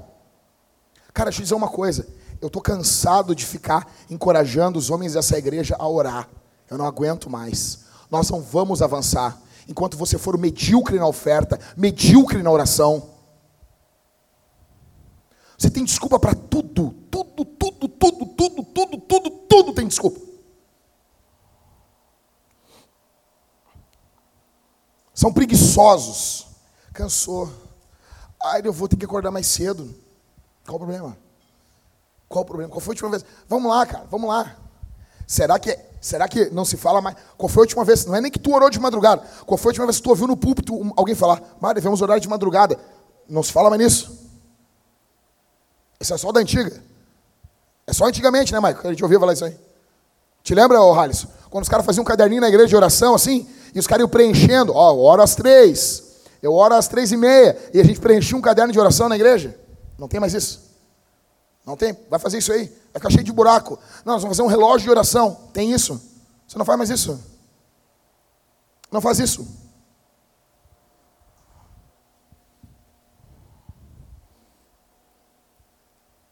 [1.14, 2.08] Cara, deixa eu dizer uma coisa.
[2.42, 6.30] Eu estou cansado de ficar encorajando os homens dessa igreja a orar.
[6.70, 7.86] Eu não aguento mais.
[8.12, 13.12] Nós não vamos avançar enquanto você for medíocre na oferta, medíocre na oração.
[15.58, 20.20] Você tem desculpa para tudo, tudo, tudo, tudo, tudo, tudo, tudo, tudo tem desculpa.
[25.14, 26.53] São preguiçosos.
[26.94, 27.52] Cansou.
[28.42, 29.94] Ai, eu vou ter que acordar mais cedo.
[30.66, 31.18] Qual o problema?
[32.30, 32.70] Qual o problema?
[32.70, 33.26] Qual foi a última vez?
[33.48, 34.56] Vamos lá, cara, vamos lá.
[35.26, 37.16] Será que, será que não se fala mais?
[37.38, 38.06] Qual foi a última vez?
[38.06, 39.24] Não é nem que tu orou de madrugada.
[39.46, 42.20] Qual foi a última vez que tu ouviu no púlpito alguém falar, mas devemos orar
[42.20, 42.78] de madrugada?
[43.28, 44.20] Não se fala mais nisso.
[46.00, 46.84] Isso é só da antiga.
[47.88, 48.86] É só antigamente, né, Maico?
[48.88, 49.58] A gente ouvia falar isso aí.
[50.44, 51.28] Te lembra, ô Halisson?
[51.50, 54.10] Quando os caras faziam um caderninho na igreja de oração, assim, e os caras iam
[54.10, 56.13] preenchendo, ó, oro às três,
[56.44, 59.16] eu oro às três e meia, e a gente preenchia um caderno de oração na
[59.16, 59.58] igreja.
[59.98, 60.62] Não tem mais isso.
[61.66, 61.98] Não tem?
[62.10, 62.66] Vai fazer isso aí.
[62.66, 63.80] Vai ficar cheio de buraco.
[64.04, 65.50] Não, nós vamos fazer um relógio de oração.
[65.54, 66.02] Tem isso?
[66.46, 67.18] Você não faz mais isso.
[68.92, 69.48] Não faz isso.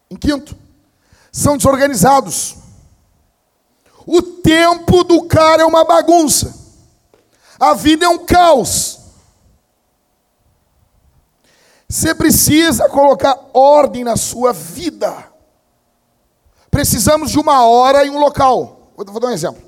[0.09, 0.57] Em quinto,
[1.31, 2.57] são desorganizados.
[4.05, 6.53] O tempo do cara é uma bagunça.
[7.57, 8.90] A vida é um caos.
[11.91, 15.27] Você precisa colocar ordem na sua vida.
[16.69, 18.93] Precisamos de uma hora e um local.
[18.95, 19.61] Vou, vou dar um exemplo.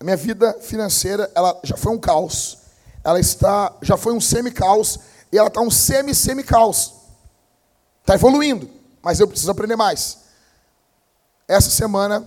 [0.00, 2.56] A minha vida financeira, ela já foi um caos.
[3.04, 4.98] Ela está, já foi um semi-caos
[5.30, 6.94] e ela está um semi-semi-caos.
[8.00, 8.70] Está evoluindo,
[9.02, 10.20] mas eu preciso aprender mais.
[11.46, 12.26] Essa semana,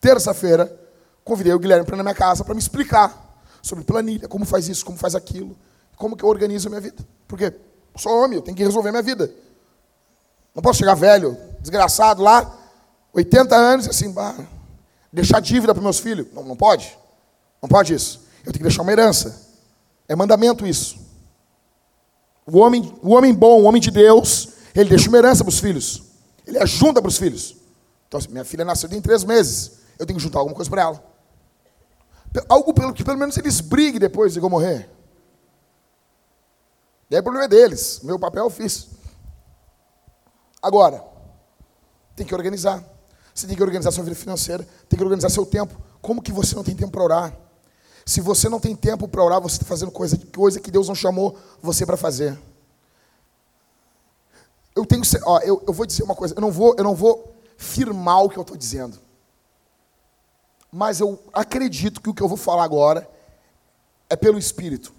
[0.00, 0.80] terça-feira,
[1.22, 4.68] convidei o Guilherme para ir na minha casa para me explicar sobre planilha, como faz
[4.68, 5.56] isso, como faz aquilo,
[5.96, 7.04] como que eu organizo a minha vida.
[7.26, 7.52] Porque
[7.96, 9.30] sou homem, eu tenho que resolver a minha vida.
[10.54, 12.58] Não posso chegar velho, desgraçado lá,
[13.12, 14.36] 80 anos, e assim, bah,
[15.12, 16.26] deixar dívida para meus filhos.
[16.32, 16.96] Não, não pode.
[17.60, 18.20] Não pode isso.
[18.40, 19.42] Eu tenho que deixar uma herança.
[20.08, 20.98] É mandamento isso.
[22.46, 25.58] O homem, o homem bom, o homem de Deus, ele deixa uma herança para os
[25.58, 26.02] filhos.
[26.46, 27.56] Ele ajunta para os filhos.
[28.06, 29.78] Então, assim, minha filha nasceu em três meses.
[29.98, 31.04] Eu tenho que juntar alguma coisa para ela.
[32.48, 34.90] Algo pelo que pelo menos eles briguem depois de eu morrer.
[37.14, 38.00] E aí o problema é deles.
[38.02, 38.88] Meu papel eu fiz.
[40.60, 41.00] Agora,
[42.16, 42.82] tem que organizar.
[43.32, 45.80] Você tem que organizar sua vida financeira, tem que organizar seu tempo.
[46.02, 47.38] Como que você não tem tempo para orar?
[48.04, 50.94] Se você não tem tempo para orar, você está fazendo coisa, coisa que Deus não
[50.96, 52.36] chamou você para fazer.
[54.74, 56.34] Eu tenho, ó, eu, eu vou dizer uma coisa.
[56.34, 58.98] Eu não vou, eu não vou firmar o que eu estou dizendo.
[60.68, 63.08] Mas eu acredito que o que eu vou falar agora
[64.10, 64.92] é pelo Espírito.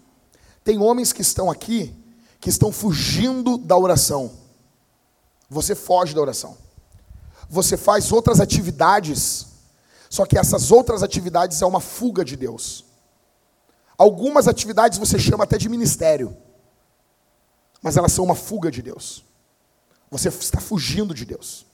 [0.63, 2.04] Tem homens que estão aqui
[2.45, 4.31] que estão fugindo da oração.
[5.49, 6.55] Você foge da oração.
[7.49, 9.47] Você faz outras atividades,
[10.11, 12.85] só que essas outras atividades é uma fuga de Deus.
[13.97, 16.37] Algumas atividades você chama até de ministério,
[17.81, 19.25] mas elas são uma fuga de Deus.
[20.11, 21.65] Você está fugindo de Deus.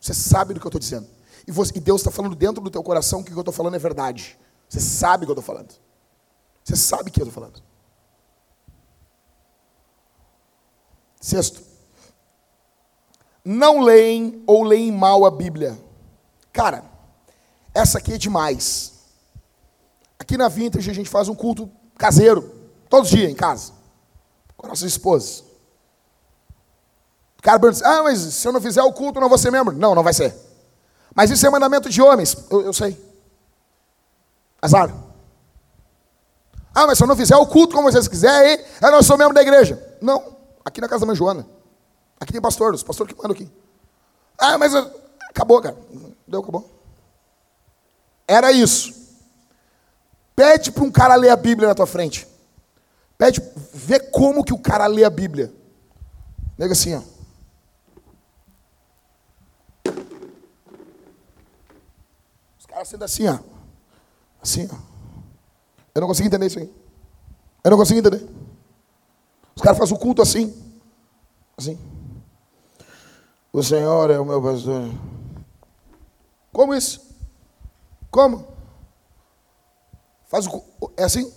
[0.00, 1.08] Você sabe do que eu estou dizendo.
[1.48, 3.52] E, você, e Deus está falando dentro do teu coração que o que eu estou
[3.52, 4.38] falando é verdade.
[4.68, 5.74] Você sabe o que eu estou falando.
[6.62, 7.60] Você sabe o que eu estou falando.
[11.20, 11.60] Sexto.
[13.44, 15.78] Não leem ou leem mal a Bíblia.
[16.52, 16.82] Cara,
[17.74, 18.94] essa aqui é demais.
[20.18, 22.54] Aqui na Vintage a gente faz um culto caseiro,
[22.88, 23.72] todos os dias em casa,
[24.56, 25.44] com nossas esposas.
[27.38, 29.74] O cara pergunta, ah, mas se eu não fizer o culto, não vou ser membro.
[29.74, 30.34] Não, não vai ser.
[31.14, 32.36] Mas isso é mandamento de homens.
[32.50, 32.98] Eu, eu sei.
[34.60, 34.94] Azar.
[36.74, 39.34] Ah, mas se eu não fizer o culto como vocês quiserem, eu não sou membro
[39.34, 39.82] da igreja.
[40.02, 40.29] Não,
[40.80, 41.46] aqui na casa da mãe Joana.
[42.18, 43.50] Aqui tem pastor, os pastores que mandam aqui.
[44.38, 44.74] Ah, mas
[45.28, 45.76] acabou, cara.
[46.26, 46.68] Deu, acabou.
[48.26, 48.94] Era isso.
[50.34, 52.26] Pede para um cara ler a Bíblia na tua frente.
[53.18, 53.42] Pede,
[53.74, 55.52] vê como que o cara lê a Bíblia.
[56.56, 57.02] Nega assim, ó.
[62.58, 63.38] Os caras sendo assim, ó.
[64.40, 64.76] Assim, ó.
[65.94, 66.72] Eu não consigo entender isso aí.
[67.62, 68.26] Eu não consigo entender.
[69.54, 70.69] Os caras fazem o culto assim.
[71.60, 71.78] Assim.
[73.52, 74.90] O Senhor é o meu pastor.
[76.50, 77.06] Como isso?
[78.10, 78.48] Como?
[80.26, 80.62] Faz o,
[80.96, 81.30] é assim?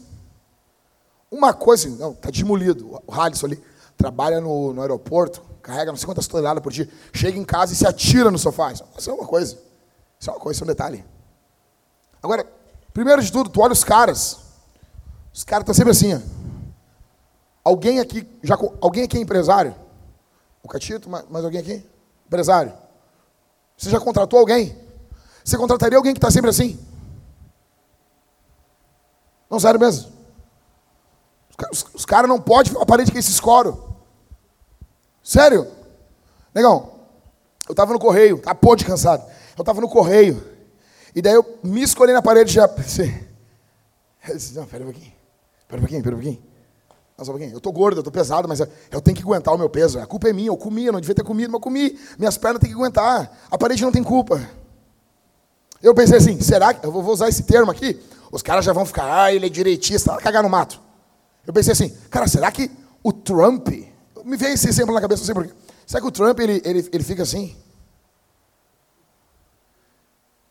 [1.30, 3.02] Uma coisa, não, está demolido.
[3.06, 3.62] O Halisson ali
[3.98, 7.76] trabalha no, no aeroporto, carrega não sei quantas toneladas por dia, chega em casa e
[7.76, 8.72] se atira no sofá.
[8.72, 9.60] Isso é uma coisa.
[10.18, 11.06] Isso é uma coisa, isso é um detalhe.
[12.22, 12.48] Agora,
[12.94, 14.40] primeiro de tudo, tu olha os caras.
[15.34, 16.22] Os caras estão sempre assim, ó.
[17.62, 19.83] Alguém aqui, já, alguém aqui é empresário?
[20.64, 21.86] O Catito, mais alguém aqui?
[22.26, 22.74] Empresário.
[23.78, 24.78] Você já contratou alguém?
[25.44, 26.80] Você contrataria alguém que está sempre assim?
[29.50, 30.12] Não, sério mesmo.
[31.72, 33.94] Os, os, os caras não podem a parede que esse escoro.
[35.22, 35.70] Sério.
[36.56, 36.94] Negão,
[37.68, 39.24] eu estava no correio, tá pô de cansado.
[39.58, 40.52] Eu estava no correio.
[41.16, 43.28] E daí eu me escolhi na parede já pensei.
[44.56, 45.14] Não, pera um pouquinho.
[45.68, 46.53] Pera um pouquinho, pera um pouquinho.
[47.18, 50.00] Eu tô gordo, eu tô pesado, mas eu tenho que aguentar o meu peso.
[50.00, 51.98] A culpa é minha, eu comi, eu não devia ter comido, mas eu comi.
[52.18, 53.32] Minhas pernas têm que aguentar.
[53.52, 54.42] A parede não tem culpa.
[55.82, 56.86] Eu pensei assim, será que.
[56.86, 58.02] Eu vou usar esse termo aqui.
[58.32, 60.82] Os caras já vão ficar, ah, ele é direitista, cagar no mato.
[61.46, 62.72] Eu pensei assim, cara, será que
[63.04, 63.68] o Trump.
[64.26, 65.54] Me veio esse exemplo na cabeça, não sei porquê.
[65.86, 67.56] Será que o Trump ele, ele, ele fica assim?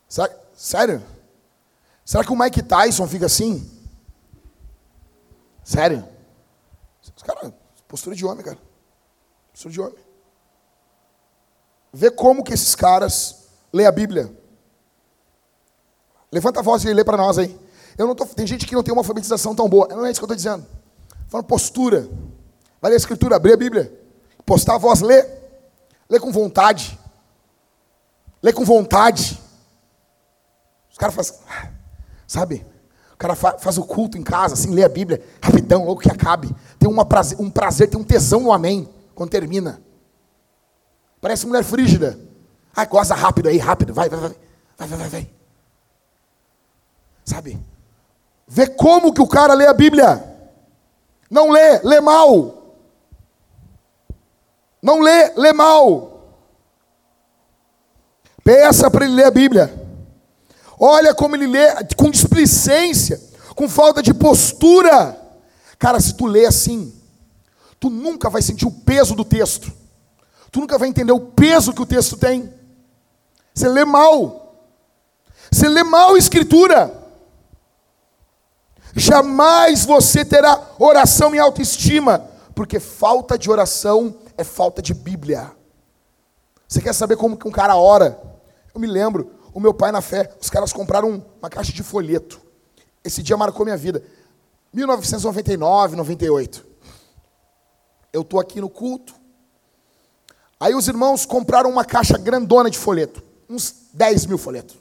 [0.07, 1.03] Será, sério?
[2.05, 3.69] Será que o Mike Tyson fica assim?
[5.63, 6.12] Sério?
[7.23, 7.53] Os caras,
[7.87, 8.57] postura de homem, cara.
[9.53, 9.95] Postura de homem.
[11.93, 14.35] Vê como que esses caras lê a Bíblia.
[16.29, 17.57] Levanta a voz e lê para nós aí.
[17.97, 19.87] Eu não tô, tem gente que não tem uma alfabetização tão boa.
[19.87, 20.65] Não é isso que eu estou dizendo.
[21.29, 22.09] Falando postura.
[22.81, 23.97] Vai ler a escritura, abrir a Bíblia.
[24.45, 25.25] Postar a voz, lê.
[26.09, 26.99] Lê com vontade.
[28.41, 29.41] Lê com vontade.
[30.91, 31.39] Os caras fazem.
[32.27, 32.65] Sabe?
[33.13, 36.53] O cara faz o culto em casa, assim, lê a Bíblia, rapidão, logo que acabe.
[36.77, 39.81] Tem uma prazer, um prazer, tem um tesão no amém quando termina.
[41.21, 42.19] Parece mulher frígida.
[42.75, 43.93] Ai, goza rápido aí, rápido.
[43.93, 44.35] Vai, vai, vai.
[44.77, 45.29] Vai, vai, vai, vai.
[47.23, 47.63] Sabe?
[48.47, 50.21] Vê como que o cara lê a Bíblia.
[51.29, 52.75] Não lê, lê mal.
[54.81, 56.35] Não lê, lê mal.
[58.43, 59.82] Peça para ele ler a Bíblia.
[60.85, 61.65] Olha como ele lê
[61.95, 63.17] com displicência,
[63.55, 65.17] com falta de postura.
[65.79, 66.93] Cara, se tu lê assim,
[67.79, 69.71] tu nunca vai sentir o peso do texto.
[70.51, 72.53] Tu nunca vai entender o peso que o texto tem.
[73.55, 74.57] Você lê mal.
[75.49, 76.93] Você lê mal a escritura.
[78.93, 85.49] Jamais você terá oração em autoestima, porque falta de oração é falta de Bíblia.
[86.67, 88.21] Você quer saber como que um cara ora?
[88.75, 92.41] Eu me lembro, o meu pai na fé, os caras compraram uma caixa de folheto.
[93.03, 94.03] Esse dia marcou minha vida.
[94.73, 96.65] 1999, 98.
[98.11, 99.13] Eu estou aqui no culto.
[100.59, 103.21] Aí os irmãos compraram uma caixa grandona de folheto.
[103.49, 104.77] Uns 10 mil folhetos.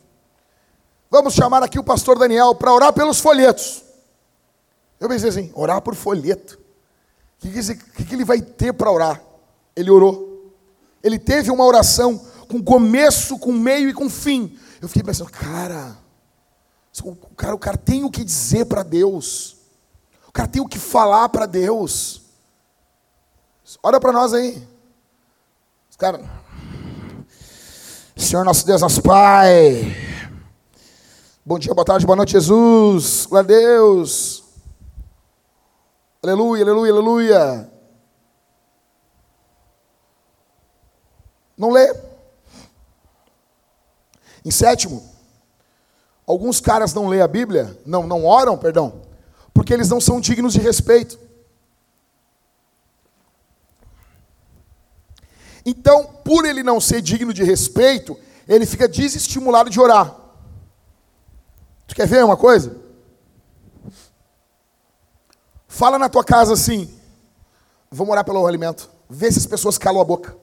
[1.10, 3.82] Vamos chamar aqui o pastor Daniel para orar pelos folhetos.
[4.98, 6.58] Eu pensei assim, orar por folheto.
[7.44, 9.20] O que, que, que ele vai ter para orar?
[9.74, 10.54] Ele orou.
[11.02, 12.18] Ele teve uma oração
[12.48, 14.56] com começo, com meio e com fim.
[14.82, 15.96] Eu fiquei pensando, cara,
[17.04, 19.56] o cara, o cara tem o que dizer para Deus.
[20.26, 22.20] O cara tem o que falar para Deus.
[23.80, 24.66] Olha para nós aí.
[25.96, 26.20] Cara,
[28.16, 29.96] Senhor nosso Deus, nosso Pai.
[31.46, 33.24] Bom dia, boa tarde, boa noite, Jesus.
[33.26, 34.42] Glória a Deus.
[36.20, 37.72] Aleluia, aleluia, aleluia.
[41.56, 42.11] Não lê.
[44.44, 45.02] Em sétimo,
[46.26, 49.02] alguns caras não lêem a Bíblia, não, não oram, perdão,
[49.54, 51.18] porque eles não são dignos de respeito.
[55.64, 58.18] Então, por ele não ser digno de respeito,
[58.48, 60.16] ele fica desestimulado de orar.
[61.86, 62.76] Tu quer ver uma coisa?
[65.68, 66.92] Fala na tua casa assim:
[67.90, 68.90] vamos orar pelo alimento.
[69.08, 70.36] Vê se as pessoas calam a boca.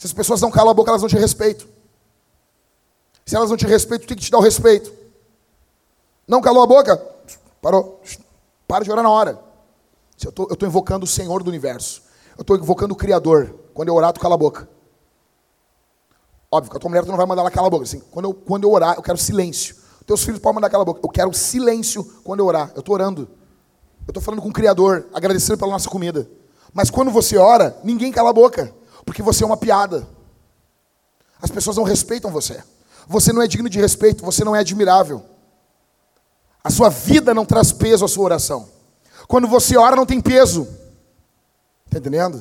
[0.00, 1.68] Se as pessoas não calam a boca, elas não te respeitam.
[3.26, 4.90] Se elas não te respeitam, tem que te dar o respeito.
[6.26, 6.96] Não calou a boca?
[7.60, 8.00] Parou.
[8.66, 9.38] Para de orar na hora.
[10.24, 12.02] Eu estou invocando o Senhor do universo.
[12.34, 13.54] Eu estou invocando o Criador.
[13.74, 14.66] Quando eu orar, tu cala a boca.
[16.50, 17.84] Óbvio que a tua mulher tu não vai mandar ela calar a boca.
[17.84, 19.76] Assim, quando, eu, quando eu orar, eu quero silêncio.
[20.06, 21.00] Teus filhos podem mandar aquela boca.
[21.04, 22.72] Eu quero silêncio quando eu orar.
[22.74, 23.28] Eu estou orando.
[24.06, 26.26] Eu estou falando com o Criador, agradecendo pela nossa comida.
[26.72, 28.79] Mas quando você ora, ninguém cala a boca.
[29.10, 30.08] Porque você é uma piada.
[31.42, 32.62] As pessoas não respeitam você.
[33.08, 35.20] Você não é digno de respeito, você não é admirável.
[36.62, 38.68] A sua vida não traz peso à sua oração.
[39.26, 40.62] Quando você ora, não tem peso.
[41.86, 42.40] Está entendendo?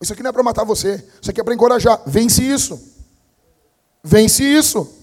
[0.00, 1.04] Isso aqui não é para matar você.
[1.20, 2.00] Isso aqui é para encorajar.
[2.06, 2.80] Vence isso.
[4.04, 4.96] Vence isso.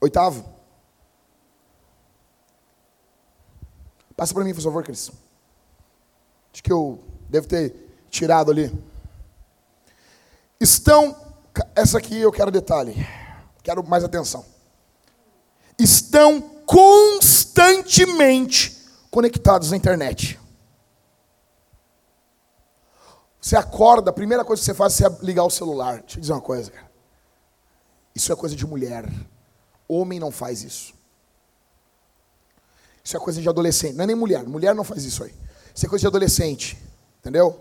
[0.00, 0.44] Oitavo.
[4.16, 5.12] Passa para mim, por favor, Cris.
[6.52, 7.74] Acho que eu devo ter
[8.10, 8.72] tirado ali.
[10.60, 11.16] Estão.
[11.74, 12.94] Essa aqui eu quero detalhe.
[13.62, 14.44] Quero mais atenção.
[15.78, 18.78] Estão constantemente
[19.10, 20.38] conectados na internet.
[23.40, 26.00] Você acorda, a primeira coisa que você faz é ligar o celular.
[26.00, 26.92] Deixa eu dizer uma coisa, cara.
[28.14, 29.10] Isso é coisa de mulher.
[29.88, 30.94] Homem não faz isso.
[33.02, 33.94] Isso é coisa de adolescente.
[33.94, 34.44] Não é nem mulher.
[34.44, 35.34] Mulher não faz isso aí.
[35.74, 36.78] Isso é coisa de adolescente.
[37.20, 37.60] Entendeu?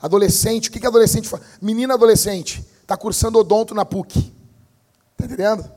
[0.00, 1.42] Adolescente, o que, que adolescente faz?
[1.60, 2.66] Menina adolescente.
[2.82, 4.34] Está cursando odonto na PUC.
[5.12, 5.70] Está entendendo?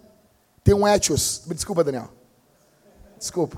[0.64, 1.42] Tem um Etios.
[1.48, 2.10] Desculpa, Daniel.
[3.18, 3.58] Desculpa.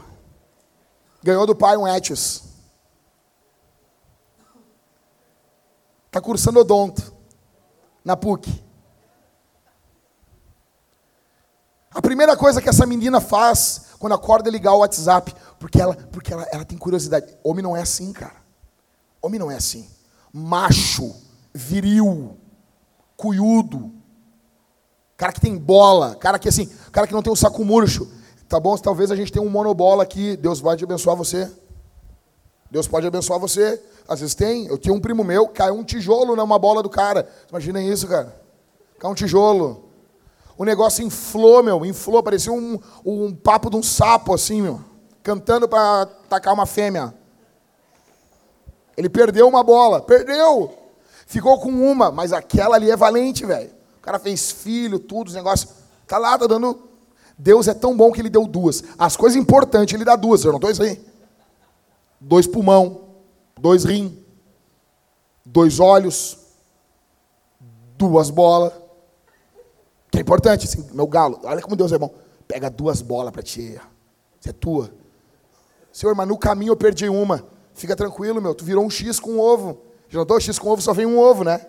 [1.21, 2.43] Ganhou do pai um Etios.
[6.07, 7.13] Está cursando odonto
[8.03, 8.63] na PUC.
[11.93, 15.33] A primeira coisa que essa menina faz quando acorda é ligar o WhatsApp,
[15.63, 17.33] porque ela, porque ela, ela tem curiosidade.
[17.41, 18.35] Homem não é assim, cara.
[19.21, 19.87] Homem não é assim.
[20.33, 21.15] Macho,
[21.53, 22.35] viril,
[23.15, 23.89] cuiudo,
[25.15, 28.11] cara que tem bola, cara que assim, cara que não tem um saco murcho.
[28.49, 28.75] Tá bom?
[28.77, 30.35] Talvez a gente tenha um monobola aqui.
[30.35, 31.49] Deus pode abençoar você.
[32.69, 33.81] Deus pode abençoar você.
[34.05, 34.67] Às vezes tem.
[34.67, 37.25] Eu tinha um primo meu, caiu um tijolo numa bola do cara.
[37.49, 38.35] Imaginem isso, cara.
[38.99, 39.85] Caiu um tijolo.
[40.57, 44.81] O negócio inflou, meu, inflou, parecia um, um papo de um sapo, assim, meu,
[45.23, 47.13] cantando para atacar uma fêmea.
[48.95, 50.77] Ele perdeu uma bola, perdeu.
[51.25, 53.71] Ficou com uma, mas aquela ali é valente, velho.
[53.97, 55.71] O cara fez filho, tudo, os negócios.
[56.05, 56.89] Tá lá, tá dando.
[57.37, 58.83] Deus é tão bom que ele deu duas.
[58.99, 61.03] As coisas importantes, ele dá duas, eu não estou isso aí.
[62.19, 63.05] dois pulmão,
[63.59, 64.23] dois rim,
[65.45, 66.37] dois olhos,
[67.97, 68.73] duas bolas.
[70.11, 71.39] Que é importante, assim, meu galo.
[71.43, 72.13] Olha como Deus é bom.
[72.47, 73.81] Pega duas bolas para ti.
[74.39, 74.93] Isso é tua.
[75.93, 77.45] Senhor, mas no caminho eu perdi uma.
[77.75, 78.55] Fica tranquilo, meu.
[78.55, 79.79] Tu virou um X com um ovo.
[80.09, 80.39] Já notou?
[80.39, 81.67] X com ovo só vem um ovo, né?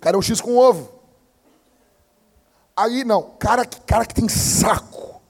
[0.00, 0.88] Cara, é um X com ovo.
[2.76, 3.34] Aí, não.
[3.36, 5.20] Cara, cara que tem saco.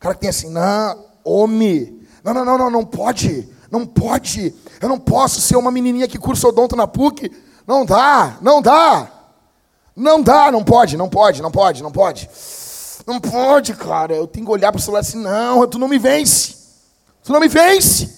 [0.00, 2.00] Cara que tem assim, não, homem.
[2.24, 3.48] Não, não, não, não, não pode.
[3.70, 4.52] Não pode.
[4.80, 7.30] Eu não posso ser uma menininha que cursa odonto na PUC.
[7.64, 9.08] Não dá, não dá.
[9.94, 12.28] Não dá, não pode, não pode, não pode, não pode.
[13.06, 14.14] Não pode, cara.
[14.14, 16.65] Eu tenho que olhar para o celular assim, não, tu não me vence.
[17.26, 18.08] Tu não me vence.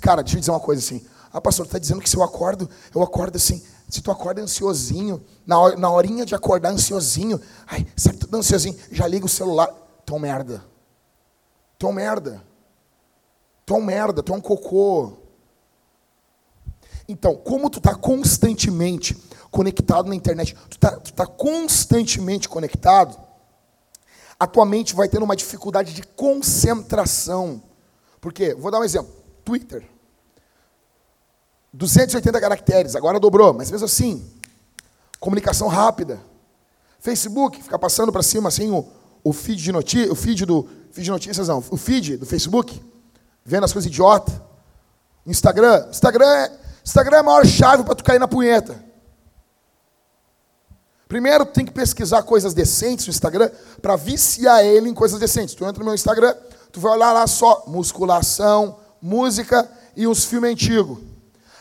[0.00, 1.04] Cara, deixa eu dizer uma coisa assim.
[1.30, 3.62] Ah, pastor, está dizendo que se eu acordo, eu acordo assim.
[3.86, 9.06] Se tu acorda ansiosinho, na, na horinha de acordar ansiosinho, ai, sabe tudo ansiosinho, já
[9.06, 9.68] liga o celular.
[10.10, 10.64] Um merda.
[11.84, 12.42] Um merda.
[13.70, 15.18] Um merda, um cocô.
[17.06, 19.16] Então, como tu está constantemente
[19.50, 23.20] conectado na internet, tu está tá constantemente conectado,
[24.38, 27.62] a tua mente vai tendo uma dificuldade de concentração.
[28.20, 28.54] Por quê?
[28.54, 29.12] Vou dar um exemplo.
[29.44, 29.84] Twitter.
[31.72, 34.28] 280 caracteres, agora dobrou, mas mesmo assim,
[35.18, 36.20] comunicação rápida.
[36.98, 38.86] Facebook, fica passando para cima assim o,
[39.22, 42.82] o feed de notícias, o feed do feed de notícias não, o feed do Facebook,
[43.44, 44.50] vendo as coisas idiota.
[45.26, 48.84] Instagram, Instagram é, Instagram é a maior chave para tu cair na punheta.
[51.06, 53.50] Primeiro, tu tem que pesquisar coisas decentes no Instagram
[53.82, 55.54] para viciar ele em coisas decentes.
[55.54, 56.34] Tu entra no meu Instagram,
[56.70, 60.98] tu vai olhar lá só musculação, música e uns filmes antigos.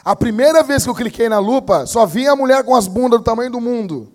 [0.04, 3.20] A primeira vez que eu cliquei na lupa, só vinha a mulher com as bundas
[3.20, 4.14] do tamanho do mundo.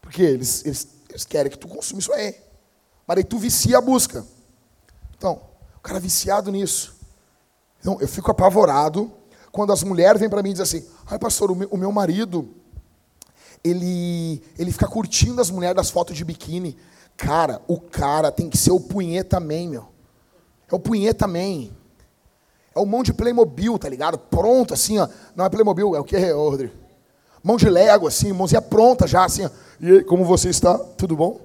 [0.00, 2.34] Porque eles, eles, eles querem que tu consuma isso aí.
[3.06, 4.24] Mas aí tu vicia a busca.
[5.16, 5.40] Então,
[5.76, 6.96] o cara viciado nisso.
[7.80, 9.12] Então, eu fico apavorado
[9.52, 11.92] quando as mulheres vêm para mim e dizem assim: ai, pastor, o meu, o meu
[11.92, 12.54] marido
[13.68, 16.76] ele, ele fica curtindo as mulheres das fotos de biquíni.
[17.16, 19.86] Cara, o cara tem que ser o punheta man, meu.
[20.70, 21.68] É o punheta man.
[22.74, 24.18] É o mão de Playmobil, tá ligado?
[24.18, 25.08] Pronto, assim, ó.
[25.34, 26.74] Não é Playmobil, é o que, Rodrigo?
[27.42, 29.50] Mão de Lego, assim, mãozinha pronta já, assim, ó.
[29.80, 30.76] E aí, como você está?
[30.76, 31.40] Tudo bom?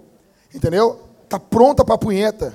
[0.54, 1.00] Entendeu?
[1.30, 2.54] Tá pronta pra punheta.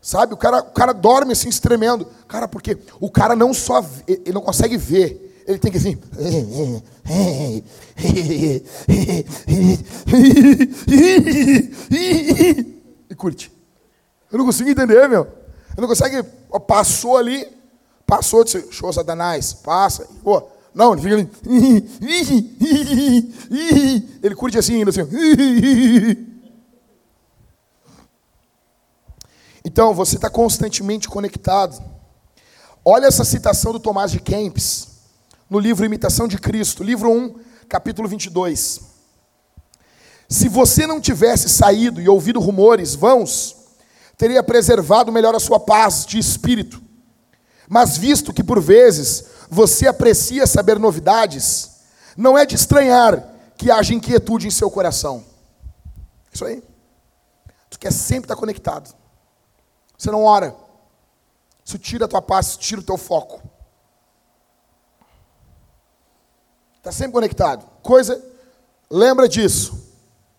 [0.00, 0.34] Sabe?
[0.34, 2.06] O cara, o cara dorme assim, tremendo.
[2.26, 3.84] Cara, porque o cara não só...
[4.08, 5.96] Ele não consegue ver ele tem que assim.
[13.10, 13.52] E curte.
[14.32, 15.28] Eu não consigo entender, meu.
[15.76, 16.22] Eu não consegue.
[16.66, 17.46] Passou ali,
[18.06, 20.08] passou, disse, show Satanás, passa.
[20.22, 20.42] Pô,
[20.74, 21.30] não, ele fica ali.
[24.22, 25.02] Ele curte assim, ainda assim.
[29.66, 31.82] Então, você está constantemente conectado.
[32.84, 34.93] Olha essa citação do Tomás de Kempis
[35.48, 37.38] no livro Imitação de Cristo, livro 1,
[37.68, 38.80] capítulo 22.
[40.28, 43.56] Se você não tivesse saído e ouvido rumores vãos,
[44.16, 46.82] teria preservado melhor a sua paz de espírito.
[47.68, 51.70] Mas visto que por vezes você aprecia saber novidades,
[52.16, 53.22] não é de estranhar
[53.56, 55.24] que haja inquietude em seu coração.
[56.32, 56.62] Isso aí.
[57.70, 58.94] Tu quer sempre estar conectado.
[59.96, 60.54] Você não ora.
[61.64, 63.42] Isso tira a tua paz, tira o teu foco.
[66.84, 67.66] Está sempre conectado.
[67.82, 68.22] Coisa,
[68.90, 69.90] lembra disso.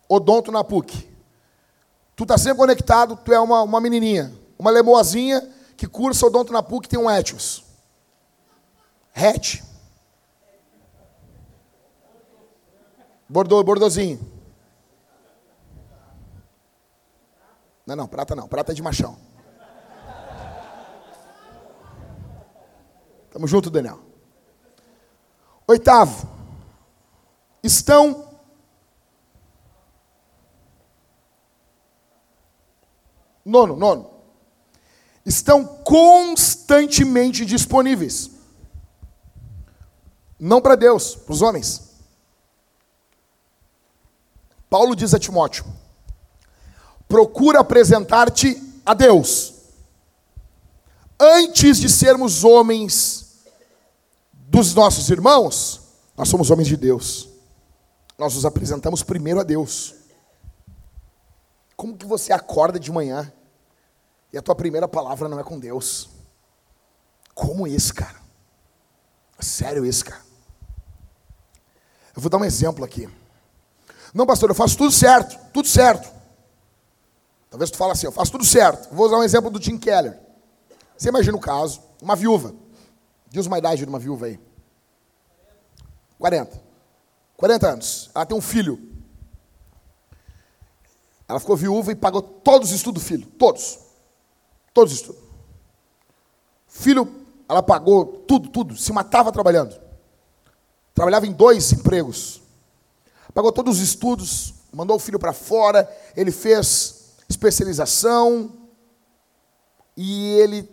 [0.08, 1.10] Odonto na PUC.
[2.16, 5.42] Tu está sempre conectado, tu é uma, uma menininha, uma lemoazinha
[5.76, 7.66] que cursa odonto na PUC tem um Etios.
[9.16, 9.64] Hatch.
[13.28, 14.20] Bordô, bordozinho.
[17.88, 18.48] Não, não, prata não.
[18.48, 19.18] Prata é de machão.
[23.32, 24.00] Tamo junto, Daniel.
[25.68, 26.35] Oitavo
[27.66, 28.30] estão
[33.44, 34.10] nono, nono,
[35.26, 38.32] estão constantemente disponíveis.
[40.40, 41.96] Não para Deus, para os homens.
[44.70, 45.66] Paulo diz a Timóteo:
[47.08, 49.54] procura apresentar-te a Deus
[51.20, 53.46] antes de sermos homens
[54.34, 55.82] dos nossos irmãos,
[56.16, 57.35] nós somos homens de Deus
[58.18, 59.96] nós nos apresentamos primeiro a Deus.
[61.76, 63.32] Como que você acorda de manhã
[64.32, 66.10] e a tua primeira palavra não é com Deus?
[67.34, 68.20] Como esse, cara?
[69.40, 70.22] Sério esse, cara?
[72.16, 73.10] Eu vou dar um exemplo aqui.
[74.14, 76.10] Não, pastor, eu faço tudo certo, tudo certo.
[77.50, 78.94] Talvez tu fale assim, eu faço tudo certo.
[78.94, 80.18] Vou usar um exemplo do Tim Keller.
[80.98, 82.56] Você imagina o caso, uma viúva.
[83.28, 84.40] Diz uma idade de uma viúva aí.
[86.18, 86.65] 40.
[87.38, 88.10] 40 anos.
[88.14, 88.80] Ela tem um filho.
[91.28, 93.28] Ela ficou viúva e pagou todos os estudos do filho.
[93.38, 93.80] Todos.
[94.74, 95.22] Todos os estudos.
[96.68, 98.76] Filho, ela pagou tudo, tudo.
[98.78, 99.80] Se matava trabalhando.
[100.94, 102.42] Trabalhava em dois empregos.
[103.34, 104.54] Pagou todos os estudos.
[104.72, 105.90] Mandou o filho para fora.
[106.16, 108.52] Ele fez especialização.
[109.98, 110.70] E ele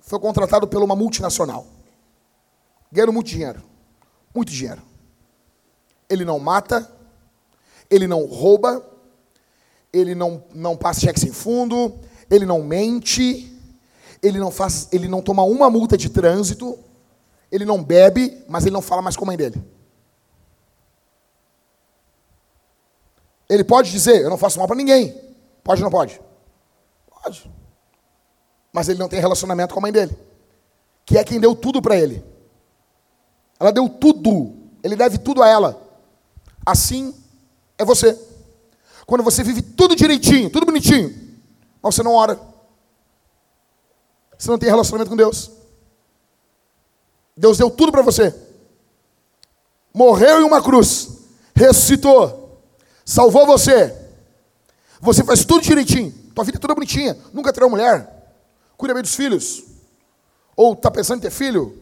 [0.00, 1.66] foi contratado por uma multinacional.
[2.92, 3.62] Ganhando muito dinheiro.
[4.34, 4.82] Muito dinheiro.
[6.08, 6.90] Ele não mata.
[7.90, 8.84] Ele não rouba.
[9.92, 11.98] Ele não, não passa cheque sem fundo.
[12.30, 13.50] Ele não mente.
[14.22, 16.78] Ele não faz, ele não toma uma multa de trânsito.
[17.52, 19.62] Ele não bebe, mas ele não fala mais com a mãe dele.
[23.48, 25.14] Ele pode dizer, eu não faço mal para ninguém.
[25.62, 26.20] Pode ou não pode?
[27.22, 27.50] Pode.
[28.72, 30.16] Mas ele não tem relacionamento com a mãe dele.
[31.04, 32.24] Que é quem deu tudo para ele.
[33.60, 34.54] Ela deu tudo.
[34.82, 35.83] Ele deve tudo a ela.
[36.64, 37.14] Assim
[37.78, 38.18] é você.
[39.06, 41.08] Quando você vive tudo direitinho, tudo bonitinho,
[41.82, 42.40] mas você não ora.
[44.38, 45.50] Você não tem relacionamento com Deus.
[47.36, 48.34] Deus deu tudo para você.
[49.92, 51.08] Morreu em uma cruz,
[51.54, 52.60] ressuscitou,
[53.04, 53.94] salvou você.
[55.00, 56.12] Você faz tudo direitinho.
[56.34, 57.16] Tua vida é toda bonitinha.
[57.32, 58.10] Nunca terá mulher.
[58.76, 59.64] Cuida bem dos filhos.
[60.56, 61.78] Ou está pensando em ter filho?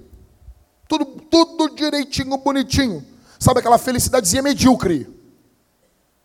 [0.89, 3.12] Tudo, tudo direitinho, bonitinho.
[3.43, 5.13] Sabe aquela felicidadezinha medíocre.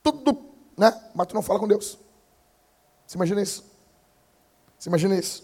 [0.04, 0.40] Tudo,
[0.78, 0.96] né?
[1.16, 1.98] Mas tu não fala com Deus.
[3.08, 3.66] Você imagina isso?
[4.78, 5.44] Você imagina isso?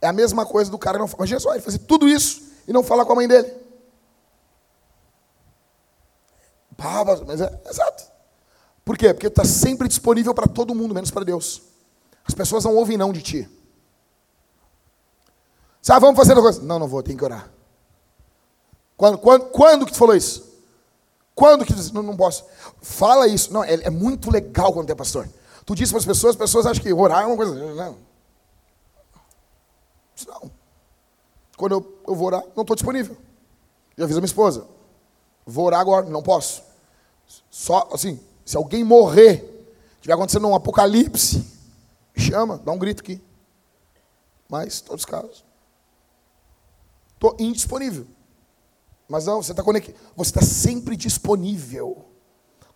[0.00, 2.84] É a mesma coisa do cara não Imagina só, ele fazer tudo isso e não
[2.84, 3.52] falar com a mãe dele.
[7.26, 8.04] mas é exato.
[8.84, 9.12] Por quê?
[9.12, 11.60] Porque tu está sempre disponível para todo mundo, menos para Deus.
[12.24, 13.50] As pessoas não ouvem não de ti.
[15.82, 16.62] Sabe, vamos fazer uma coisa.
[16.62, 17.50] Não, não vou, tem que orar.
[18.96, 20.47] Quando, quando, quando que tu falou isso?
[21.38, 22.44] Quando que disse, não, não posso?
[22.82, 23.52] Fala isso.
[23.52, 25.28] Não, é, é muito legal quando é pastor.
[25.64, 27.54] Tu disse para as pessoas, as pessoas acham que orar é uma coisa.
[27.54, 27.96] Não.
[30.26, 30.50] Não.
[31.56, 33.16] Quando eu, eu vou orar, não estou disponível.
[33.96, 34.66] Eu aviso a minha esposa.
[35.46, 36.60] Vou orar agora, não posso.
[37.48, 39.68] Só, assim, se alguém morrer,
[40.00, 41.46] tiver acontecendo um apocalipse,
[42.16, 43.22] chama, dá um grito aqui.
[44.48, 45.44] Mas, todos os casos.
[47.14, 48.08] Estou indisponível.
[49.08, 49.96] Mas não, você está conectado.
[50.14, 52.04] Você está sempre disponível.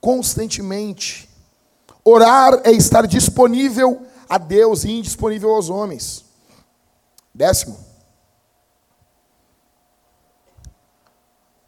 [0.01, 1.29] Constantemente.
[2.03, 6.25] Orar é estar disponível a Deus e indisponível aos homens.
[7.35, 7.79] Décimo.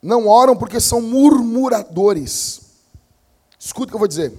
[0.03, 2.63] Não oram porque são murmuradores.
[3.59, 4.33] Escuta o que eu vou dizer.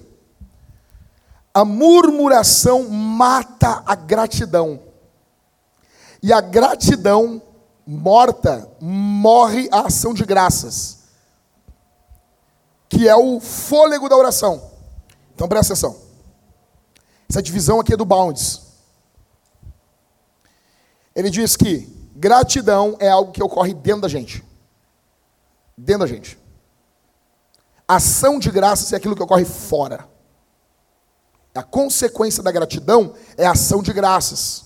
[1.54, 4.80] A murmuração mata a gratidão.
[6.22, 7.42] E a gratidão
[7.86, 10.98] morta morre a ação de graças,
[12.88, 14.70] que é o fôlego da oração.
[15.34, 15.96] Então presta atenção.
[17.28, 18.62] Essa divisão aqui é do Bounds.
[21.14, 24.44] Ele diz que gratidão é algo que ocorre dentro da gente.
[25.76, 26.38] Dentro da gente.
[27.86, 30.08] Ação de graças é aquilo que ocorre fora.
[31.54, 34.65] A consequência da gratidão é a ação de graças.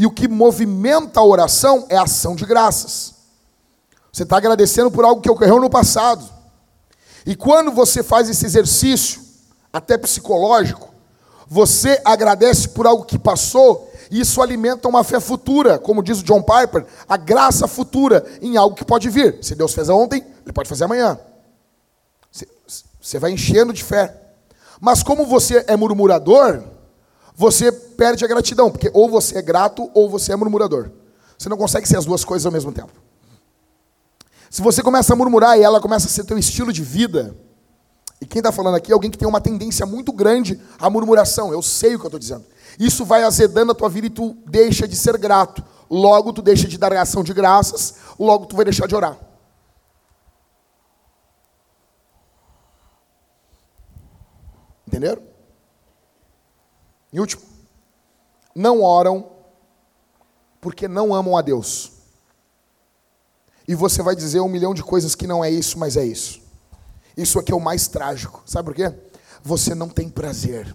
[0.00, 3.16] E o que movimenta a oração é a ação de graças.
[4.10, 6.24] Você está agradecendo por algo que ocorreu no passado.
[7.26, 9.20] E quando você faz esse exercício,
[9.70, 10.88] até psicológico,
[11.46, 16.42] você agradece por algo que passou isso alimenta uma fé futura, como diz o John
[16.42, 19.38] Piper, a graça futura em algo que pode vir.
[19.42, 21.20] Se Deus fez ontem, Ele pode fazer amanhã.
[23.00, 24.16] Você vai enchendo de fé.
[24.80, 26.64] Mas como você é murmurador,
[27.34, 30.90] você perde a gratidão, porque ou você é grato ou você é murmurador.
[31.38, 32.92] Você não consegue ser as duas coisas ao mesmo tempo.
[34.50, 37.36] Se você começa a murmurar e ela começa a ser teu estilo de vida,
[38.20, 41.52] e quem está falando aqui é alguém que tem uma tendência muito grande à murmuração.
[41.52, 42.44] Eu sei o que eu estou dizendo.
[42.78, 45.64] Isso vai azedando a tua vida e tu deixa de ser grato.
[45.88, 49.18] Logo tu deixa de dar ação de graças, logo tu vai deixar de orar.
[54.86, 55.29] Entenderam?
[57.12, 57.42] E último,
[58.54, 59.30] não oram
[60.60, 61.92] porque não amam a Deus.
[63.66, 66.40] E você vai dizer um milhão de coisas que não é isso, mas é isso.
[67.16, 68.42] Isso aqui é o mais trágico.
[68.46, 68.92] Sabe por quê?
[69.42, 70.74] Você não tem prazer.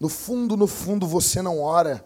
[0.00, 2.04] No fundo, no fundo, você não ora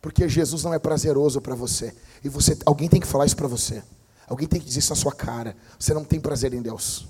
[0.00, 1.96] porque Jesus não é prazeroso para você.
[2.22, 3.82] E você, alguém tem que falar isso para você.
[4.26, 5.56] Alguém tem que dizer isso na sua cara.
[5.78, 7.06] Você não tem prazer em Deus.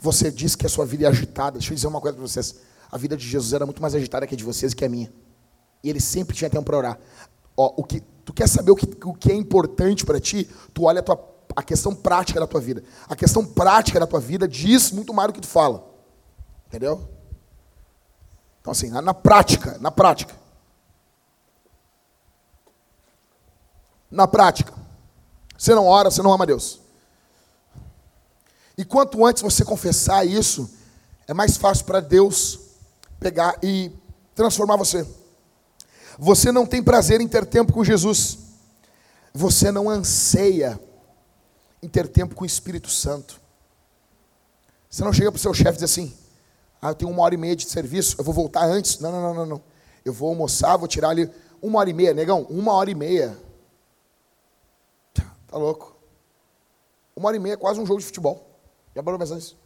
[0.00, 1.58] Você diz que a sua vida é agitada.
[1.58, 2.56] Deixa eu dizer uma coisa para vocês.
[2.90, 4.88] A vida de Jesus era muito mais agitada que a de vocês e que a
[4.88, 5.12] minha.
[5.82, 7.00] E ele sempre tinha tempo para orar.
[7.56, 10.46] Ó, o que Tu quer saber o que, o que é importante para ti?
[10.74, 11.18] Tu olha a, tua,
[11.56, 12.84] a questão prática da tua vida.
[13.08, 15.90] A questão prática da tua vida diz muito mais do que tu fala.
[16.66, 17.08] Entendeu?
[18.60, 20.34] Então, assim, na, na prática, na prática.
[24.10, 24.74] Na prática.
[25.56, 26.82] Você não ora, você não ama Deus.
[28.76, 30.70] E quanto antes você confessar isso,
[31.26, 32.60] é mais fácil para Deus
[33.18, 33.92] pegar e
[34.34, 35.06] transformar você.
[36.18, 38.38] Você não tem prazer em ter tempo com Jesus.
[39.32, 40.80] Você não anseia
[41.82, 43.40] em ter tempo com o Espírito Santo.
[44.90, 46.16] Você não chega para o seu chefe e diz assim:
[46.80, 48.98] Ah, eu tenho uma hora e meia de serviço, eu vou voltar antes.
[48.98, 49.62] Não, não, não, não, não.
[50.04, 53.36] Eu vou almoçar, vou tirar ali uma hora e meia, negão, uma hora e meia.
[55.14, 55.96] Tá louco?
[57.14, 58.46] Uma hora e meia é quase um jogo de futebol.
[58.94, 59.56] Já parou pensando nisso?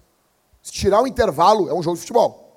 [0.62, 2.51] Se tirar o intervalo, é um jogo de futebol.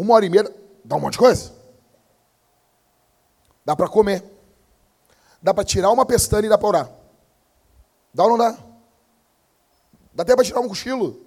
[0.00, 0.50] Uma hora e meia
[0.82, 1.52] dá um monte de coisa.
[3.66, 4.24] Dá para comer.
[5.42, 6.90] Dá para tirar uma pestana e dá para orar.
[8.14, 8.52] Dá ou não dá?
[10.14, 11.22] Dá até para tirar um cochilo.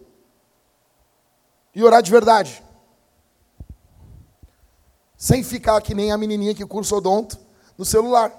[1.75, 2.63] E orar de verdade.
[5.15, 7.37] Sem ficar que nem a menininha que cursa odonto
[7.77, 8.33] no celular.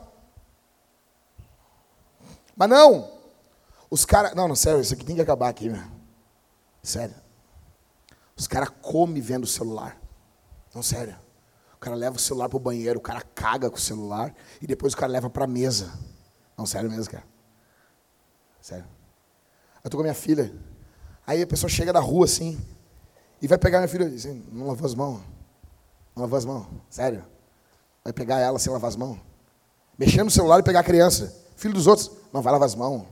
[2.57, 3.09] Mas não.
[3.89, 4.35] Os caras.
[4.35, 5.85] Não, não, sério, isso aqui tem que acabar aqui, meu.
[6.83, 7.15] Sério.
[8.37, 10.03] Os caras comem vendo o celular.
[10.75, 11.17] Não, sério.
[11.75, 14.95] O cara leva o celular pro banheiro, o cara caga com o celular e depois
[14.95, 15.93] o cara leva pra mesa.
[16.57, 17.25] Não, sério mesmo, cara.
[18.61, 18.87] Sério.
[19.83, 20.55] Eu tô com a minha filha.
[21.27, 22.59] Aí a pessoa chega da rua assim
[23.41, 25.21] e vai pegar minha filha e diz assim, não lavou as mãos.
[26.17, 26.67] Não lavou as mãos.
[26.89, 27.25] Sério.
[28.03, 29.19] Vai pegar ela sem lavar as mãos.
[29.99, 31.35] Mexendo no celular e pegar a criança.
[31.57, 32.11] Filho dos outros.
[32.33, 33.07] Não, vai lavar as mãos.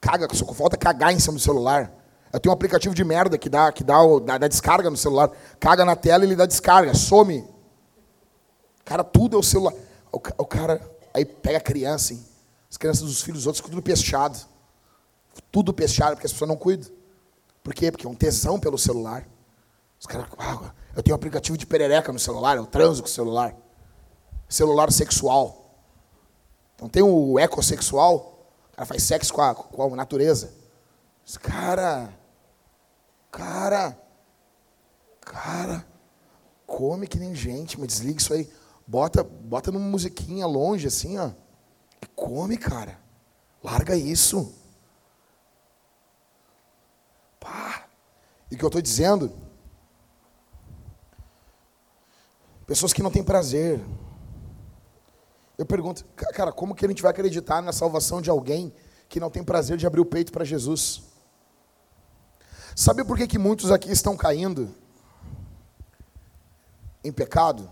[0.00, 1.90] Caga, só falta cagar em cima do celular.
[2.40, 5.30] Tenho um aplicativo de merda que dá, que dá, dá, dá descarga no celular.
[5.60, 7.44] Caga na tela e ele dá descarga, some.
[8.84, 9.74] Cara, tudo é o celular.
[10.12, 10.80] O, o cara
[11.12, 12.24] aí pega a criança, hein?
[12.74, 14.36] as crianças dos filhos dos outros, tudo peixado.
[15.52, 16.90] Tudo peixado, porque as pessoas não cuidam.
[17.62, 17.90] Por quê?
[17.90, 19.26] Porque é um tesão pelo celular.
[20.00, 23.10] Os caras, ah, eu tenho um aplicativo de perereca no celular, eu transo com o
[23.10, 23.56] celular.
[24.48, 25.64] Celular sexual.
[26.74, 30.52] Então tem o ecossexual, o cara faz sexo com a, com a natureza.
[31.24, 32.12] Mas, cara,
[33.34, 33.98] cara,
[35.20, 35.84] cara,
[36.64, 38.48] come que nem gente, me desliga isso aí.
[38.86, 41.30] Bota, bota numa musiquinha longe assim, ó.
[42.00, 43.00] E come, cara.
[43.62, 44.54] Larga isso.
[47.40, 47.88] Pá.
[48.50, 49.32] E o que eu estou dizendo?
[52.66, 53.80] Pessoas que não têm prazer.
[55.58, 58.72] Eu pergunto, cara, como que a gente vai acreditar na salvação de alguém
[59.08, 61.13] que não tem prazer de abrir o peito para Jesus?
[62.74, 64.74] Sabe por que, que muitos aqui estão caindo
[67.04, 67.70] em pecado?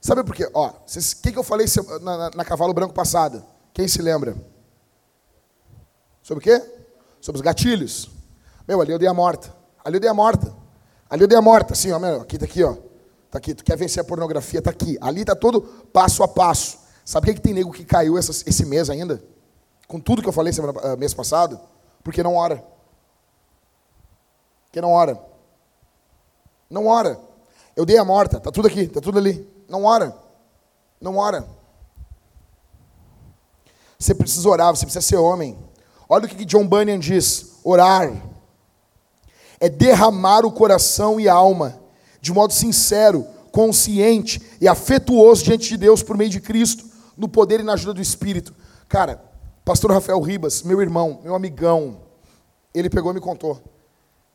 [0.00, 0.48] Sabe por quê?
[0.52, 1.66] Ó, o que, que eu falei
[2.02, 3.44] na, na, na Cavalo Branco passada?
[3.72, 4.36] Quem se lembra?
[6.22, 6.62] Sobre o quê?
[7.20, 8.10] Sobre os gatilhos.
[8.68, 9.54] Meu, ali eu dei a morta.
[9.82, 10.54] Ali eu dei a morta.
[11.08, 12.76] Ali eu dei a morta, assim, ó, meu, aqui tá aqui, ó.
[13.30, 14.98] Tá aqui, tu quer vencer a pornografia, tá aqui.
[15.00, 16.78] Ali tá todo passo a passo.
[17.04, 19.22] Sabe por que, que tem nego que caiu esse mês ainda?
[19.88, 21.58] Com tudo que eu falei semana, uh, mês passado?
[22.02, 22.64] Porque não ora.
[24.74, 25.16] Porque não ora.
[26.68, 27.16] Não ora.
[27.76, 29.48] Eu dei a morta, tá tudo aqui, tá tudo ali.
[29.68, 30.12] Não ora.
[31.00, 31.48] Não ora.
[33.96, 35.56] Você precisa orar, você precisa ser homem.
[36.08, 38.20] Olha o que John Bunyan diz: orar
[39.60, 41.78] é derramar o coração e a alma
[42.20, 46.84] de modo sincero, consciente e afetuoso diante de Deus por meio de Cristo,
[47.16, 48.52] no poder e na ajuda do Espírito.
[48.88, 49.22] Cara,
[49.64, 52.00] pastor Rafael Ribas, meu irmão, meu amigão,
[52.74, 53.72] ele pegou e me contou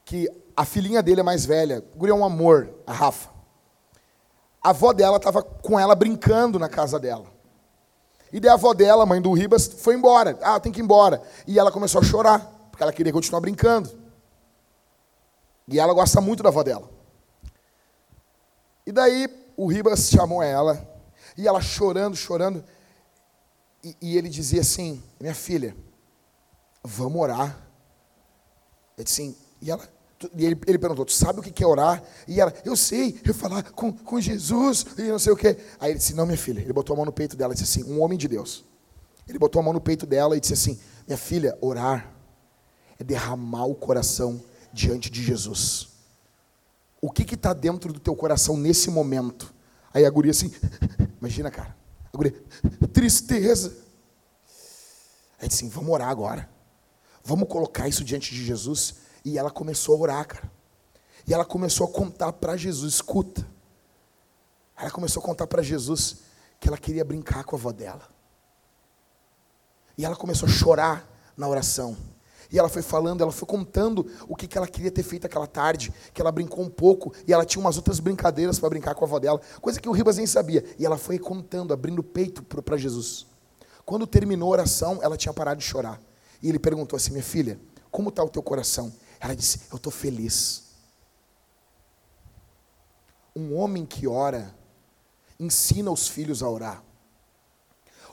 [0.09, 3.29] que a filhinha dele é mais velha, o guri é um amor, a Rafa.
[4.59, 7.27] A avó dela estava com ela brincando na casa dela.
[8.33, 10.35] E daí a avó dela, mãe do Ribas, foi embora.
[10.41, 11.21] Ah, tem que ir embora.
[11.45, 12.39] E ela começou a chorar,
[12.71, 13.87] porque ela queria continuar brincando.
[15.67, 16.89] E ela gosta muito da avó dela.
[18.83, 20.89] E daí o Ribas chamou ela
[21.37, 22.65] e ela chorando, chorando.
[23.83, 25.77] E, e ele dizia assim: Minha filha,
[26.83, 27.55] vamos orar.
[28.97, 29.98] Eu disse assim, e ela.
[30.35, 32.03] E ele, ele perguntou, tu sabe o que é orar?
[32.27, 35.57] E ela, eu sei, eu falar com, com Jesus, e não sei o quê.
[35.79, 36.59] Aí ele disse, não, minha filha.
[36.59, 38.65] Ele botou a mão no peito dela e disse assim, um homem de Deus.
[39.27, 42.11] Ele botou a mão no peito dela e disse assim, minha filha, orar
[42.99, 44.43] é derramar o coração
[44.73, 45.87] diante de Jesus.
[47.01, 49.53] O que está dentro do teu coração nesse momento?
[49.93, 50.51] Aí a guria assim,
[51.19, 51.75] imagina, cara.
[52.11, 52.33] A guria,
[52.91, 53.73] tristeza.
[55.39, 56.49] Aí disse assim, vamos orar agora.
[57.23, 58.95] Vamos colocar isso diante de Jesus.
[59.23, 60.51] E ela começou a orar, cara.
[61.27, 63.45] E ela começou a contar para Jesus, escuta.
[64.77, 66.17] Ela começou a contar para Jesus
[66.59, 68.07] que ela queria brincar com a avó dela.
[69.97, 71.95] E ela começou a chorar na oração.
[72.51, 75.45] E ela foi falando, ela foi contando o que, que ela queria ter feito aquela
[75.45, 79.05] tarde, que ela brincou um pouco, e ela tinha umas outras brincadeiras para brincar com
[79.05, 80.65] a avó dela, coisa que o Ribas nem sabia.
[80.79, 83.27] E ela foi contando, abrindo o peito para Jesus.
[83.85, 86.01] Quando terminou a oração, ela tinha parado de chorar.
[86.41, 87.59] E ele perguntou assim: Minha filha,
[87.91, 88.91] como está o teu coração?
[89.19, 90.69] Ela disse: Eu estou feliz.
[93.35, 94.55] Um homem que ora,
[95.39, 96.83] ensina os filhos a orar.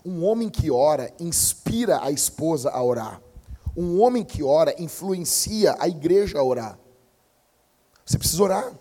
[0.04, 3.20] Um homem que ora, inspira a esposa a orar.
[3.76, 6.78] Um homem que ora influencia a igreja a orar.
[8.04, 8.72] Você precisa orar.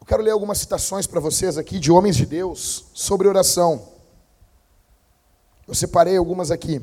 [0.00, 3.88] Eu quero ler algumas citações para vocês aqui de homens de Deus sobre oração.
[5.66, 6.82] Eu separei algumas aqui.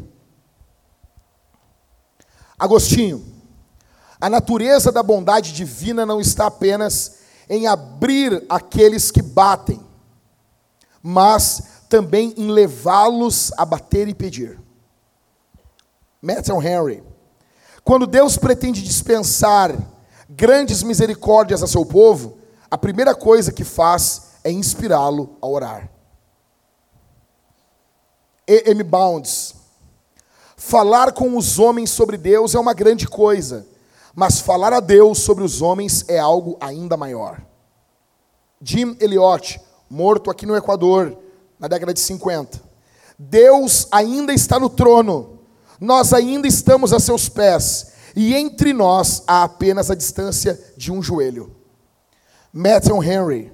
[2.60, 3.26] Agostinho,
[4.20, 9.80] a natureza da bondade divina não está apenas em abrir aqueles que batem,
[11.02, 14.60] mas também em levá-los a bater e pedir.
[16.22, 17.04] Matthew Henry.
[17.84, 19.74] Quando Deus pretende dispensar
[20.30, 22.38] grandes misericórdias a seu povo,
[22.70, 25.90] a primeira coisa que faz é inspirá-lo a orar.
[28.46, 28.70] E.
[28.72, 28.84] M.
[28.84, 29.56] Bounds.
[30.60, 33.66] Falar com os homens sobre Deus é uma grande coisa,
[34.14, 37.42] mas falar a Deus sobre os homens é algo ainda maior.
[38.62, 41.18] Jim Elliot, morto aqui no Equador,
[41.58, 42.62] na década de 50.
[43.18, 45.40] Deus ainda está no trono,
[45.80, 51.02] nós ainda estamos a seus pés, e entre nós há apenas a distância de um
[51.02, 51.56] joelho.
[52.52, 53.54] Matthew Henry,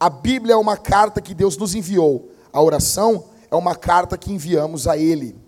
[0.00, 4.32] a Bíblia é uma carta que Deus nos enviou, a oração é uma carta que
[4.32, 5.44] enviamos a Ele.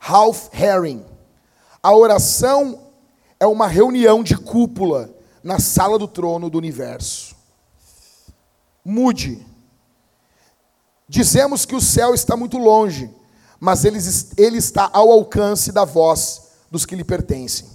[0.00, 1.04] Ralph Herring,
[1.80, 2.88] a oração
[3.38, 7.36] é uma reunião de cúpula na sala do trono do universo.
[8.84, 9.46] Mude,
[11.10, 13.10] Dizemos que o céu está muito longe,
[13.58, 13.98] mas ele,
[14.36, 17.66] ele está ao alcance da voz dos que lhe pertencem.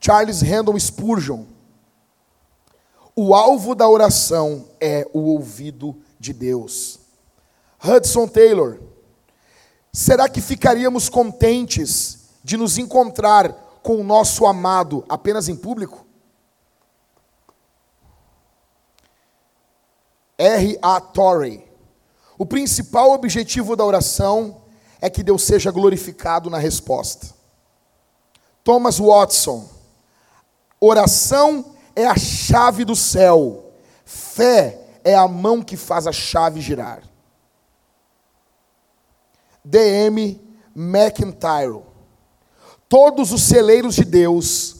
[0.00, 1.44] Charles Randall Spurgeon.
[3.14, 7.00] O alvo da oração é o ouvido de Deus.
[7.84, 8.78] Hudson Taylor.
[9.94, 16.06] Será que ficaríamos contentes de nos encontrar com o nosso amado apenas em público?
[20.38, 20.78] R.
[20.80, 20.98] A.
[20.98, 21.70] Torrey.
[22.38, 24.62] O principal objetivo da oração
[24.98, 27.34] é que Deus seja glorificado na resposta.
[28.64, 29.68] Thomas Watson,
[30.80, 33.72] oração é a chave do céu,
[34.06, 37.11] fé é a mão que faz a chave girar.
[39.64, 40.40] D.M.
[40.74, 41.82] McIntyre,
[42.88, 44.76] todos os celeiros de Deus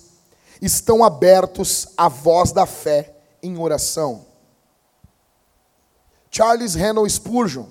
[0.60, 4.26] estão abertos à voz da fé em oração.
[6.30, 7.66] Charles Randall Spurgeon.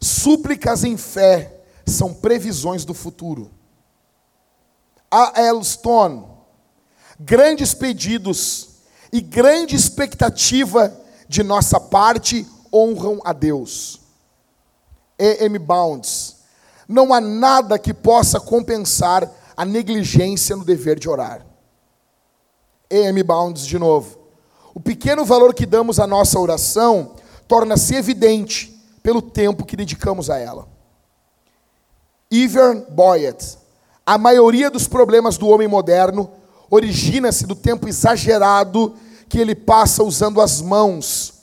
[0.00, 3.50] Súplicas em fé são previsões do futuro.
[5.10, 5.32] A.
[5.40, 5.62] L.
[5.64, 6.24] Stone.
[7.18, 8.70] Grandes pedidos
[9.12, 10.94] e grande expectativa
[11.28, 14.03] de nossa parte honram a Deus.
[15.18, 15.44] E.
[15.44, 15.58] M.
[15.58, 16.36] Bounds.
[16.88, 21.44] Não há nada que possa compensar a negligência no dever de orar.
[22.90, 22.96] E.
[22.96, 23.22] M.
[23.22, 24.18] Bounds, de novo.
[24.74, 27.12] O pequeno valor que damos à nossa oração
[27.46, 30.66] torna-se evidente pelo tempo que dedicamos a ela.
[32.30, 33.58] Ivern Boyett.
[34.04, 36.30] A maioria dos problemas do homem moderno
[36.70, 38.96] origina-se do tempo exagerado
[39.28, 41.34] que ele passa usando as mãos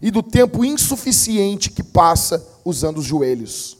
[0.00, 3.78] e do tempo insuficiente que passa usando os joelhos.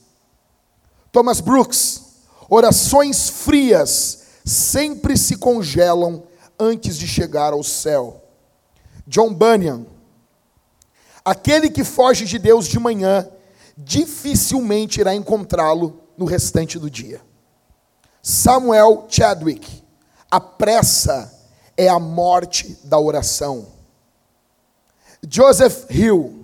[1.12, 2.06] Thomas Brooks.
[2.50, 6.22] Orações frias sempre se congelam
[6.58, 8.22] antes de chegar ao céu.
[9.06, 9.86] John Bunyan.
[11.24, 13.28] Aquele que foge de Deus de manhã,
[13.76, 17.20] dificilmente irá encontrá-lo no restante do dia.
[18.22, 19.82] Samuel Chadwick,
[20.30, 21.32] a pressa
[21.76, 23.66] é a morte da oração.
[25.28, 26.38] Joseph Hill,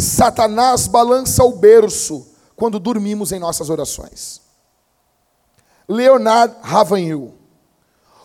[0.00, 2.26] Satanás balança o berço
[2.56, 4.40] quando dormimos em nossas orações.
[5.88, 7.34] Leonard Ravenhill,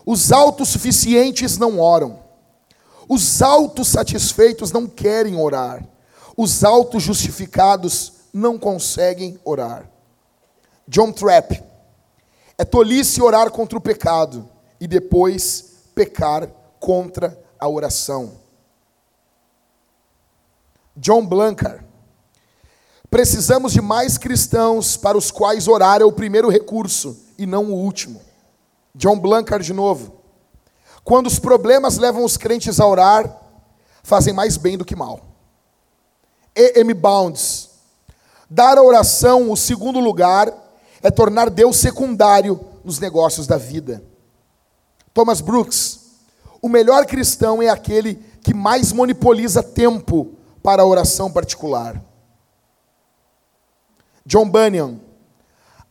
[0.06, 2.20] os autossuficientes não oram,
[3.08, 5.84] os autossatisfeitos não querem orar.
[6.38, 9.90] Os autos justificados não conseguem orar.
[10.88, 11.64] John Trapp.
[12.58, 14.48] É tolice orar contra o pecado
[14.80, 16.48] e depois pecar
[16.80, 18.34] contra a oração.
[20.96, 21.84] John Blancar.
[23.10, 27.76] Precisamos de mais cristãos para os quais orar é o primeiro recurso e não o
[27.76, 28.22] último.
[28.94, 30.22] John Blancar de novo.
[31.04, 33.42] Quando os problemas levam os crentes a orar,
[34.04, 35.20] fazem mais bem do que mal.
[36.56, 36.94] E.M.
[36.94, 37.70] Bounds.
[38.50, 40.52] Dar à oração o segundo lugar
[41.02, 44.04] é tornar Deus secundário nos negócios da vida.
[45.14, 46.00] Thomas Brooks.
[46.62, 50.34] O melhor cristão é aquele que mais monopoliza tempo
[50.66, 52.02] para a oração particular.
[54.26, 55.00] John Bunyan.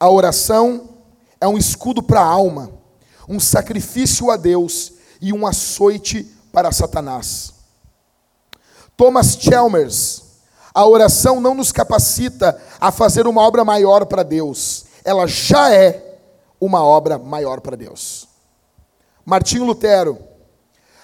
[0.01, 0.89] A oração
[1.41, 2.73] é um escudo para a alma,
[3.29, 7.55] um sacrifício a Deus e um açoite para Satanás.
[8.97, 10.25] Thomas Chalmers,
[10.75, 16.19] a oração não nos capacita a fazer uma obra maior para Deus, ela já é
[16.61, 18.27] uma obra maior para Deus.
[19.25, 20.19] Martinho Lutero,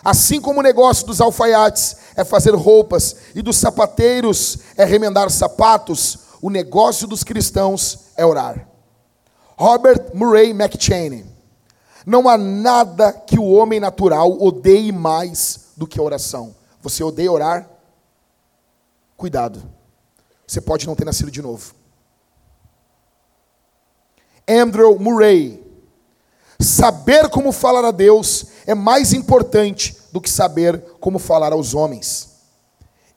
[0.05, 6.19] assim como o negócio dos alfaiates é fazer roupas e dos sapateiros é remendar sapatos,
[6.41, 8.67] o negócio dos cristãos é orar.
[9.57, 11.27] Robert Murray McChaney,
[12.07, 16.55] não há nada que o homem natural odeie mais do que a oração.
[16.81, 17.69] Você odeia orar?
[19.17, 19.63] Cuidado.
[20.47, 21.75] Você pode não ter nascido de novo.
[24.49, 25.63] Andrew Murray.
[26.59, 32.29] Saber como falar a Deus é mais importante do que saber como falar aos homens.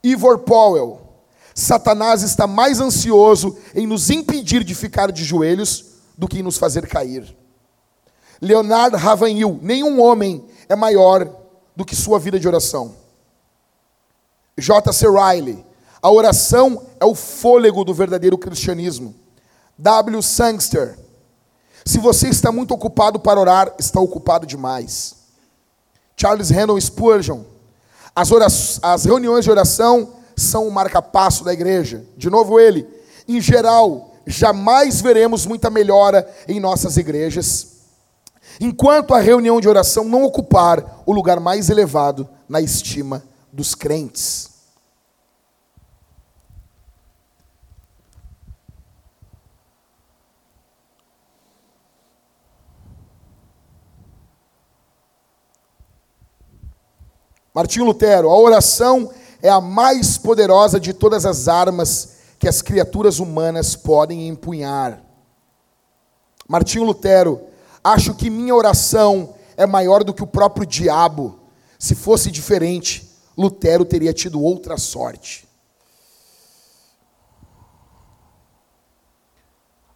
[0.02, 1.00] Ivor Powell.
[1.54, 5.84] Satanás está mais ansioso em nos impedir de ficar de joelhos
[6.18, 7.36] do que em nos fazer cair.
[8.42, 9.60] Leonard Ravanhil.
[9.62, 11.30] Nenhum homem é maior
[11.76, 12.96] do que sua vida de oração.
[14.58, 15.06] J.C.
[15.08, 15.64] Riley.
[16.02, 19.14] A oração é o fôlego do verdadeiro cristianismo.
[19.78, 20.20] W.
[20.20, 20.98] Sangster.
[21.86, 25.22] Se você está muito ocupado para orar, está ocupado demais.
[26.16, 27.42] Charles Randall Spurgeon.
[28.14, 32.04] As, as reuniões de oração são o marca-passo da igreja.
[32.16, 32.86] De novo ele.
[33.26, 37.72] Em geral, jamais veremos muita melhora em nossas igrejas,
[38.60, 44.53] enquanto a reunião de oração não ocupar o lugar mais elevado na estima dos crentes.
[57.54, 63.20] Martinho Lutero, a oração é a mais poderosa de todas as armas que as criaturas
[63.20, 65.00] humanas podem empunhar.
[66.48, 67.40] Martinho Lutero,
[67.82, 71.38] acho que minha oração é maior do que o próprio diabo.
[71.78, 75.46] Se fosse diferente, Lutero teria tido outra sorte.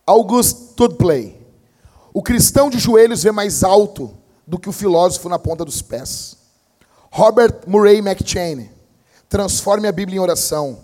[0.06, 1.44] August Tudplay,
[2.14, 6.37] o cristão de joelhos vê mais alto do que o filósofo na ponta dos pés.
[7.10, 8.70] Robert Murray McChain,
[9.28, 10.78] transforme a Bíblia em oração.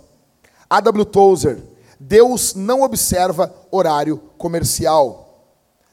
[0.69, 1.05] A.W.
[1.05, 1.63] Tozer,
[1.99, 5.45] Deus não observa horário comercial.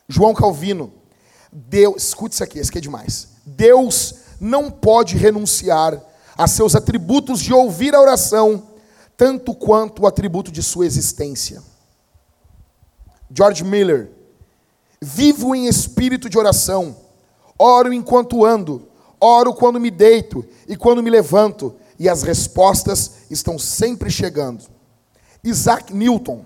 [0.08, 0.92] João Calvino,
[1.52, 3.30] Deus, escute isso aqui, isso aqui é demais.
[3.46, 6.02] Deus não pode renunciar
[6.38, 8.64] a seus atributos de ouvir a oração,
[9.16, 11.62] tanto quanto o atributo de sua existência.
[13.34, 14.12] George Miller,
[15.02, 16.96] vivo em espírito de oração,
[17.58, 18.88] oro enquanto ando,
[19.22, 24.65] Oro quando me deito e quando me levanto, e as respostas estão sempre chegando.
[25.43, 26.43] Isaac Newton.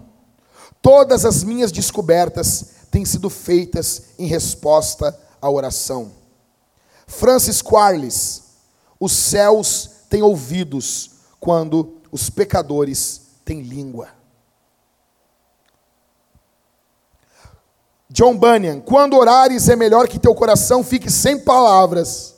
[0.81, 6.11] Todas as minhas descobertas têm sido feitas em resposta à oração.
[7.07, 8.43] Francis Quarles.
[8.99, 14.09] Os céus têm ouvidos quando os pecadores têm língua.
[18.09, 22.34] John Bunyan, quando orares é melhor que teu coração fique sem palavras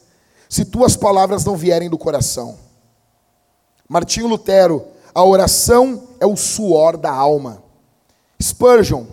[0.49, 2.57] se tuas palavras não vierem do coração.
[3.87, 7.63] Martinho Lutero, a oração é o suor da alma.
[8.41, 9.05] Spurgeon,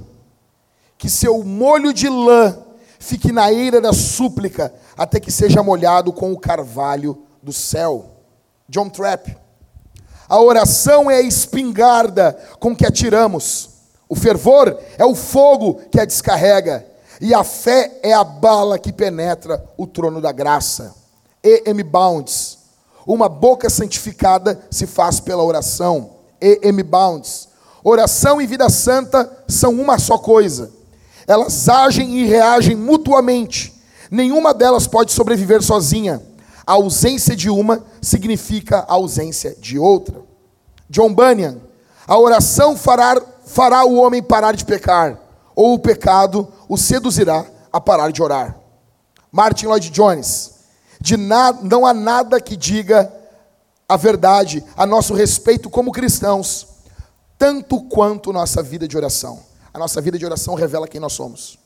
[0.99, 2.59] que seu molho de lã
[2.99, 8.11] fique na eira da súplica até que seja molhado com o carvalho do céu.
[8.69, 9.37] John Trapp,
[10.29, 13.71] a oração é a espingarda com que atiramos.
[14.09, 16.87] O fervor é o fogo que a descarrega.
[17.21, 20.95] E a fé é a bala que penetra o trono da graça.
[21.45, 21.83] E.M.
[21.83, 22.59] Bounds.
[23.07, 26.11] Uma boca santificada se faz pela oração.
[26.41, 26.83] E.M.
[26.83, 27.49] Bounds.
[27.85, 30.73] Oração e vida santa são uma só coisa.
[31.27, 33.75] Elas agem e reagem mutuamente.
[34.11, 36.23] Nenhuma delas pode sobreviver sozinha.
[36.67, 40.23] A ausência de uma significa a ausência de outra.
[40.89, 41.59] John Bunyan.
[42.07, 45.19] A oração fará, fará o homem parar de pecar,
[45.55, 48.57] ou o pecado o seduzirá a parar de orar.
[49.33, 50.54] Martin Lloyd Jones
[51.05, 53.13] de não há nada que diga
[53.87, 56.67] a verdade a nosso respeito como cristãos,
[57.37, 59.43] tanto quanto nossa vida de oração.
[59.75, 61.59] A nossa vida de oração revela quem nós somos.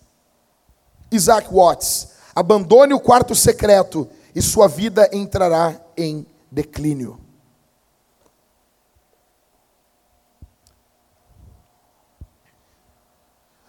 [1.13, 7.21] Isaac Watts, abandone o quarto secreto e sua vida entrará em declínio.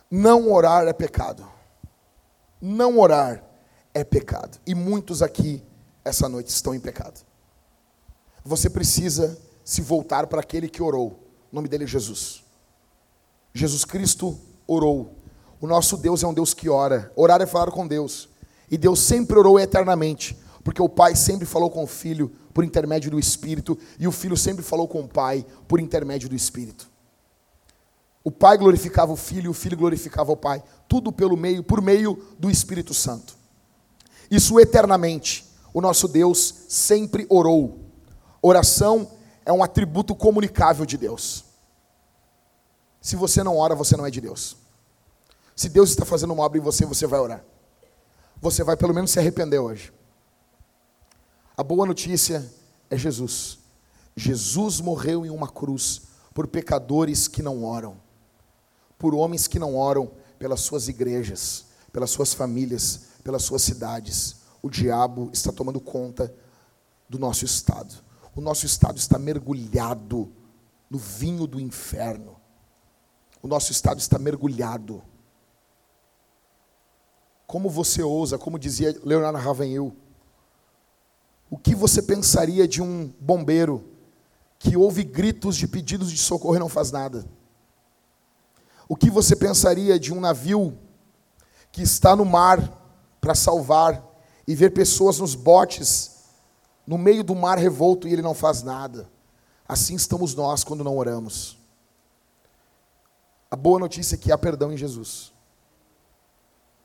[0.09, 1.47] Não orar é pecado.
[2.59, 3.43] Não orar
[3.99, 4.59] é pecado.
[4.65, 5.61] E muitos aqui,
[6.03, 7.21] essa noite, estão em pecado.
[8.43, 11.19] Você precisa se voltar para aquele que orou.
[11.51, 12.43] O nome dele é Jesus.
[13.53, 15.15] Jesus Cristo orou.
[15.59, 17.11] O nosso Deus é um Deus que ora.
[17.15, 18.29] Orar é falar com Deus.
[18.71, 20.37] E Deus sempre orou eternamente.
[20.63, 23.77] Porque o Pai sempre falou com o Filho por intermédio do Espírito.
[23.99, 26.89] E o Filho sempre falou com o Pai por intermédio do Espírito.
[28.23, 31.81] O Pai glorificava o Filho, e o Filho glorificava o Pai, tudo pelo meio, por
[31.81, 33.38] meio do Espírito Santo.
[34.29, 35.45] Isso eternamente.
[35.73, 37.79] O nosso Deus sempre orou.
[38.41, 39.11] Oração
[39.45, 41.45] é um atributo comunicável de Deus.
[43.01, 44.57] Se você não ora, você não é de Deus.
[45.55, 47.43] Se Deus está fazendo uma obra em você, você vai orar.
[48.41, 49.93] Você vai pelo menos se arrepender hoje.
[51.55, 52.49] A boa notícia
[52.89, 53.59] é Jesus.
[54.15, 56.03] Jesus morreu em uma cruz
[56.33, 57.97] por pecadores que não oram
[58.99, 64.37] por homens que não oram pelas suas igrejas, pelas suas famílias, pelas suas cidades.
[64.59, 66.33] O diabo está tomando conta
[67.07, 67.93] do nosso estado.
[68.35, 70.33] O nosso estado está mergulhado
[70.89, 72.37] no vinho do inferno.
[73.39, 75.03] O nosso estado está mergulhado.
[77.45, 79.95] Como você ousa, como dizia Leonardo Ravenhill,
[81.51, 83.85] o que você pensaria de um bombeiro
[84.57, 87.29] que ouve gritos de pedidos de socorro e não faz nada?
[88.87, 90.75] O que você pensaria de um navio
[91.71, 92.78] que está no mar
[93.19, 94.03] para salvar
[94.47, 96.17] e ver pessoas nos botes
[96.85, 99.09] no meio do mar revolto e ele não faz nada?
[99.67, 101.57] Assim estamos nós quando não oramos.
[103.51, 105.31] A boa notícia é que há perdão em Jesus.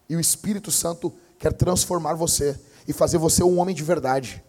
[0.08, 4.42] E o Espírito Santo quer transformar você e fazer você um homem de verdade.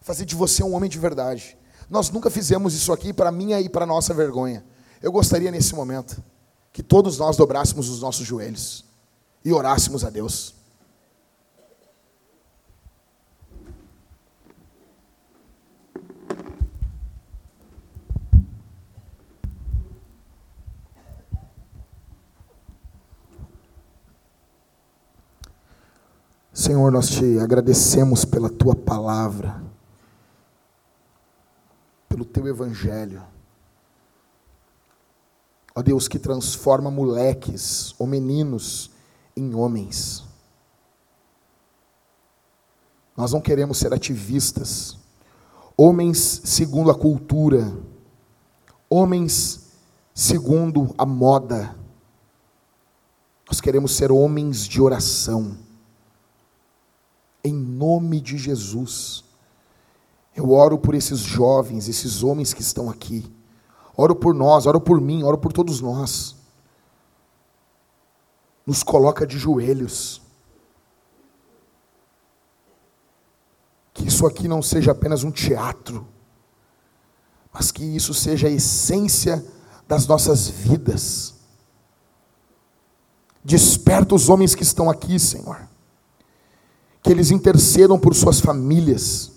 [0.00, 1.56] Fazer de você um homem de verdade.
[1.88, 4.64] Nós nunca fizemos isso aqui para minha e para nossa vergonha.
[5.02, 6.22] Eu gostaria nesse momento
[6.72, 8.84] que todos nós dobrássemos os nossos joelhos
[9.44, 10.54] e orássemos a Deus.
[26.52, 29.62] Senhor, nós te agradecemos pela tua palavra,
[32.08, 33.22] pelo teu evangelho.
[35.74, 38.93] Ó Deus, que transforma moleques ou meninos
[39.36, 40.24] em homens.
[43.16, 44.96] Nós não queremos ser ativistas,
[45.76, 47.72] homens segundo a cultura,
[48.88, 49.72] homens
[50.12, 51.76] segundo a moda.
[53.48, 55.56] Nós queremos ser homens de oração.
[57.42, 59.22] Em nome de Jesus.
[60.34, 63.30] Eu oro por esses jovens, esses homens que estão aqui.
[63.96, 66.34] Oro por nós, oro por mim, oro por todos nós.
[68.66, 70.22] Nos coloca de joelhos.
[73.92, 76.06] Que isso aqui não seja apenas um teatro,
[77.52, 79.44] mas que isso seja a essência
[79.86, 81.34] das nossas vidas.
[83.44, 85.68] Desperta os homens que estão aqui, Senhor.
[87.02, 89.30] Que eles intercedam por suas famílias.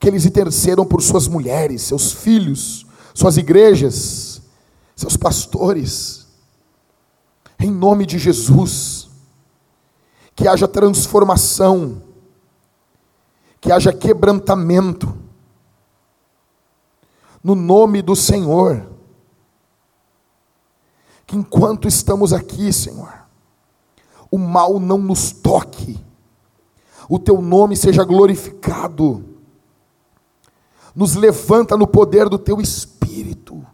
[0.00, 4.42] Que eles intercedam por suas mulheres, seus filhos, suas igrejas,
[4.96, 6.25] seus pastores,
[7.64, 9.08] em nome de Jesus,
[10.34, 12.02] que haja transformação,
[13.60, 15.16] que haja quebrantamento,
[17.42, 18.86] no nome do Senhor,
[21.26, 23.12] que enquanto estamos aqui, Senhor,
[24.30, 25.98] o mal não nos toque,
[27.08, 29.24] o teu nome seja glorificado,
[30.94, 33.64] nos levanta no poder do teu Espírito.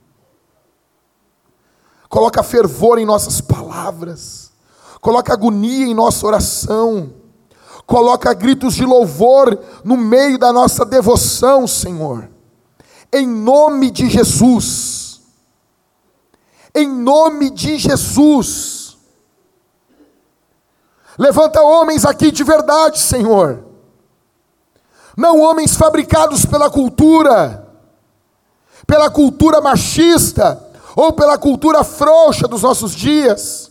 [2.12, 4.52] Coloca fervor em nossas palavras.
[5.00, 7.10] Coloca agonia em nossa oração.
[7.86, 12.28] Coloca gritos de louvor no meio da nossa devoção, Senhor.
[13.10, 15.22] Em nome de Jesus.
[16.74, 18.98] Em nome de Jesus.
[21.16, 23.64] Levanta homens aqui de verdade, Senhor.
[25.16, 27.66] Não homens fabricados pela cultura
[28.86, 33.70] pela cultura machista ou pela cultura frouxa dos nossos dias.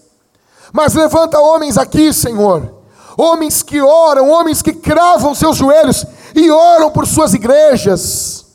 [0.73, 2.73] Mas levanta homens aqui, Senhor,
[3.18, 8.45] homens que oram, homens que cravam seus joelhos e oram por suas igrejas,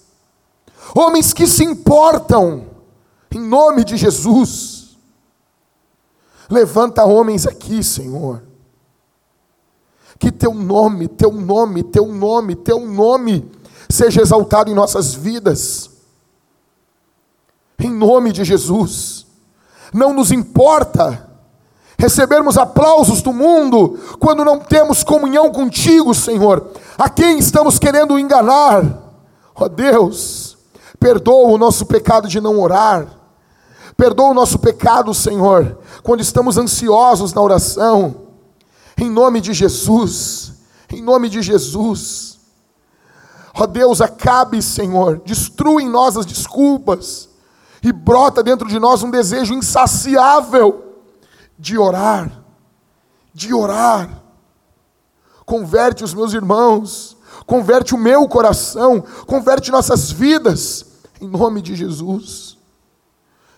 [0.95, 2.65] homens que se importam,
[3.31, 4.97] em nome de Jesus.
[6.49, 8.43] Levanta homens aqui, Senhor,
[10.19, 13.51] que teu nome, teu nome, teu nome, teu nome
[13.91, 15.96] seja exaltado em nossas vidas
[17.87, 19.27] em nome de Jesus.
[19.93, 21.27] Não nos importa
[21.99, 26.71] recebermos aplausos do mundo quando não temos comunhão contigo, Senhor.
[26.99, 28.83] A quem estamos querendo enganar?
[29.55, 30.59] Ó oh, Deus,
[31.01, 33.07] perdoa o nosso pecado de não orar.
[33.97, 38.27] Perdoa o nosso pecado, Senhor, quando estamos ansiosos na oração.
[38.99, 40.53] Em nome de Jesus.
[40.93, 42.39] Em nome de Jesus.
[43.55, 47.31] Ó oh Deus, acabe, Senhor, destrua em nós as desculpas
[47.87, 50.97] e brota dentro de nós um desejo insaciável
[51.57, 52.43] de orar,
[53.33, 54.25] de orar.
[55.45, 60.85] Converte os meus irmãos, converte o meu coração, converte nossas vidas,
[61.21, 62.59] em nome de Jesus.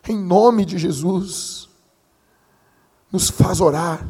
[0.06, 1.66] Em nome de Jesus.
[3.10, 4.06] Nos faz orar,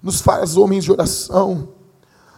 [0.00, 1.70] nos faz homens de oração,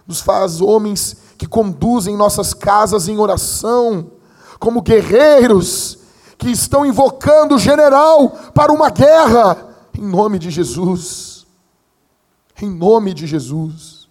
[0.07, 4.13] nos faz homens que conduzem nossas casas em oração,
[4.59, 5.96] como guerreiros
[6.39, 11.47] que estão invocando o general para uma guerra, em nome de Jesus.
[12.61, 14.09] Em nome de Jesus.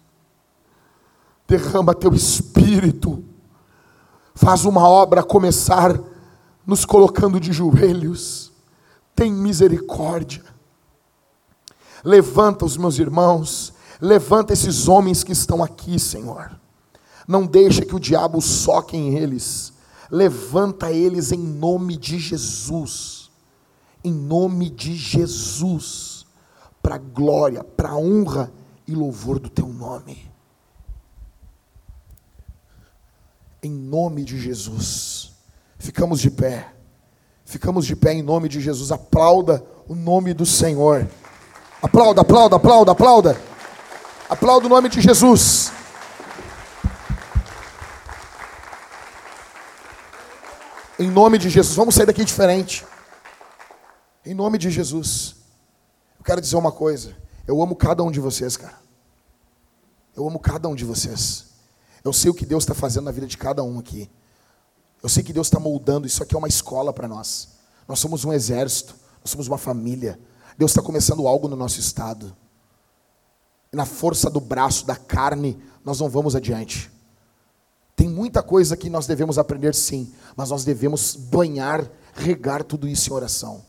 [1.46, 3.24] Derrama teu espírito,
[4.34, 5.98] faz uma obra começar
[6.66, 8.52] nos colocando de joelhos.
[9.14, 10.44] Tem misericórdia.
[12.04, 16.50] Levanta os meus irmãos, levanta esses homens que estão aqui, Senhor.
[17.26, 19.75] Não deixa que o diabo soque em eles
[20.10, 23.30] Levanta eles em nome de Jesus.
[24.04, 26.26] Em nome de Jesus.
[26.82, 28.52] Para glória, para honra
[28.86, 30.30] e louvor do teu nome.
[33.62, 35.32] Em nome de Jesus.
[35.78, 36.72] Ficamos de pé.
[37.44, 38.92] Ficamos de pé em nome de Jesus.
[38.92, 41.08] Aplauda o nome do Senhor.
[41.82, 43.40] Aplauda, aplauda, aplauda, aplauda.
[44.28, 45.72] Aplauda o nome de Jesus.
[50.98, 51.76] Em nome de Jesus.
[51.76, 52.86] Vamos sair daqui diferente.
[54.24, 55.36] Em nome de Jesus.
[56.18, 57.14] Eu quero dizer uma coisa.
[57.46, 58.78] Eu amo cada um de vocês, cara.
[60.16, 61.46] Eu amo cada um de vocês.
[62.02, 64.10] Eu sei o que Deus está fazendo na vida de cada um aqui.
[65.02, 66.06] Eu sei que Deus está moldando.
[66.06, 67.48] Isso aqui é uma escola para nós.
[67.86, 68.96] Nós somos um exército.
[69.20, 70.18] Nós somos uma família.
[70.56, 72.34] Deus está começando algo no nosso estado.
[73.70, 76.90] Na força do braço, da carne, nós não vamos adiante.
[77.96, 83.10] Tem muita coisa que nós devemos aprender sim, mas nós devemos banhar, regar tudo isso
[83.10, 83.64] em oração.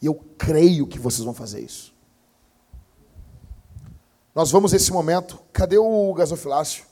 [0.00, 1.94] E eu creio que vocês vão fazer isso.
[4.34, 5.38] Nós vamos nesse momento.
[5.52, 6.86] Cadê o gasofilácio?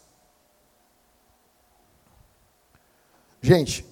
[3.41, 3.87] Gente,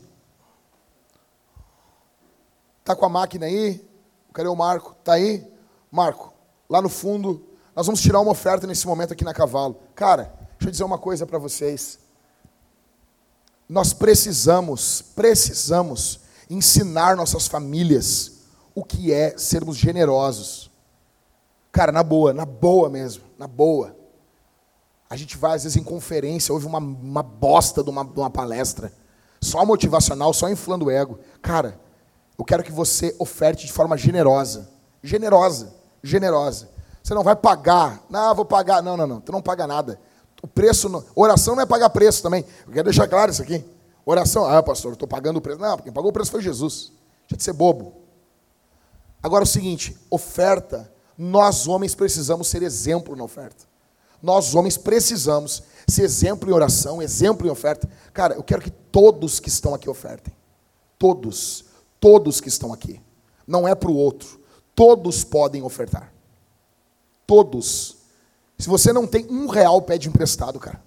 [2.85, 3.83] tá com a máquina aí?
[4.33, 4.95] Cadê o Marco?
[5.05, 5.47] Tá aí?
[5.91, 6.35] Marco,
[6.69, 9.81] lá no fundo, nós vamos tirar uma oferta nesse momento aqui na Cavalo.
[9.95, 12.04] Cara, deixa eu dizer uma coisa para vocês.
[13.75, 18.35] Nós precisamos, precisamos ensinar nossas famílias
[18.73, 20.71] o que é sermos generosos.
[21.73, 23.97] Cara, na boa, na boa mesmo, na boa.
[25.11, 28.31] A gente vai, às vezes, em conferência, ouve uma, uma bosta de uma, de uma
[28.31, 28.93] palestra,
[29.41, 31.19] só motivacional, só inflando o ego.
[31.43, 31.81] Cara,
[32.39, 34.71] eu quero que você oferte de forma generosa.
[35.03, 36.71] Generosa, generosa.
[37.03, 38.05] Você não vai pagar.
[38.09, 38.81] Não, vou pagar.
[38.85, 39.21] Não, não, não.
[39.21, 39.99] Tu não paga nada.
[40.45, 42.45] O preço, não, oração não é pagar preço também.
[42.67, 43.65] Eu quero deixar claro isso aqui.
[44.05, 45.59] Oração, ah, pastor, eu estou pagando o preço.
[45.59, 46.93] Não, quem pagou o preço foi Jesus.
[47.23, 47.95] Deixa de ser bobo.
[49.23, 53.65] Agora o seguinte: oferta, nós homens precisamos ser exemplo na oferta.
[54.23, 57.89] Nós homens precisamos ser exemplo em oração, exemplo em oferta.
[58.13, 60.35] Cara, eu quero que todos que estão aqui ofertem.
[60.99, 61.65] Todos,
[61.99, 63.01] todos que estão aqui.
[63.47, 64.39] Não é para o outro.
[64.75, 66.13] Todos podem ofertar.
[67.27, 67.94] Todos.
[68.59, 70.81] Se você não tem um real, pede emprestado, cara.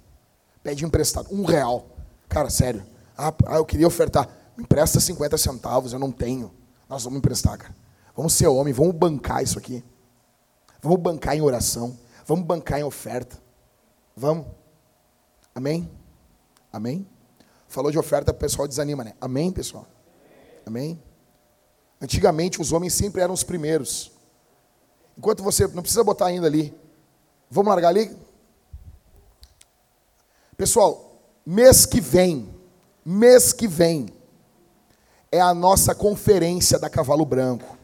[0.64, 1.28] Pede emprestado.
[1.32, 1.88] Um real.
[2.30, 2.86] Cara, sério.
[3.18, 4.28] Ah, ah, eu queria ofertar.
[4.56, 6.52] Me empresta 50 centavos, eu não tenho.
[6.90, 7.76] Nós vamos emprestar, cara.
[8.16, 9.84] Vamos ser homem, vamos bancar isso aqui.
[10.82, 11.98] Vamos bancar em oração.
[12.26, 13.38] Vamos bancar em oferta.
[14.16, 14.48] Vamos.
[15.54, 15.90] Amém?
[16.72, 17.08] Amém?
[17.68, 19.14] Falou de oferta, o pessoal desanima, né?
[19.20, 19.86] Amém, pessoal?
[20.66, 21.02] Amém?
[22.02, 24.12] Antigamente os homens sempre eram os primeiros.
[25.18, 26.74] Enquanto você, não precisa botar ainda ali,
[27.50, 28.16] Vamos largar ali?
[30.58, 32.50] Pessoal, mês que vem,
[33.06, 34.08] mês que vem,
[35.32, 37.78] é a nossa conferência da Cavalo Branco.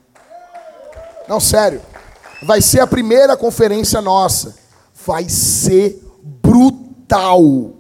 [1.28, 1.82] Não, sério.
[2.42, 4.56] Vai ser a primeira conferência nossa.
[5.06, 7.74] Vai ser brutal.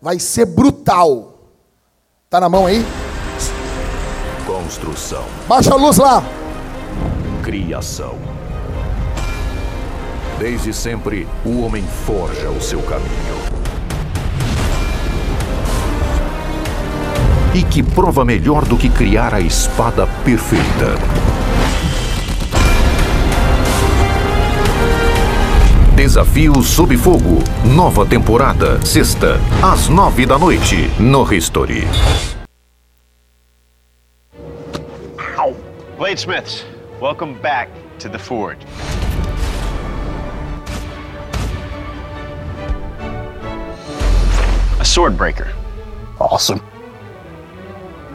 [0.00, 1.38] Vai ser brutal.
[2.30, 2.84] Tá na mão aí?
[4.46, 5.24] Construção.
[5.48, 6.22] Baixa a luz lá.
[7.42, 8.18] Criação
[10.38, 13.34] Desde sempre, o homem forja o seu caminho.
[17.54, 20.96] E que prova melhor do que criar a espada perfeita?
[25.94, 27.38] Desafio Sob Fogo.
[27.64, 31.84] Nova temporada, sexta, às nove da noite, no History.
[35.38, 35.54] Ow.
[35.96, 36.64] Bladesmiths,
[37.00, 37.70] welcome back
[38.00, 38.66] to the Forge.
[44.94, 45.52] A sword breaker.
[46.20, 46.62] Awesome.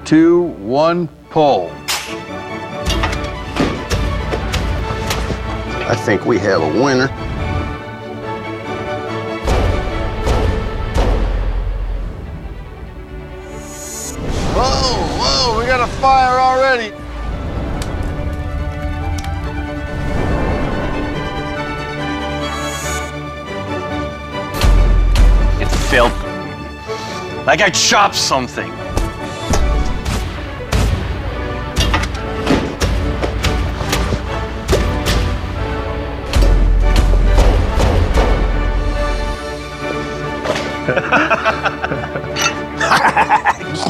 [0.05, 1.69] Two, one, pull.
[5.89, 7.07] I think we have a winner.
[14.55, 16.93] Whoa, whoa, we got a fire already.
[25.61, 26.28] It felt
[27.49, 28.67] like I chopped something.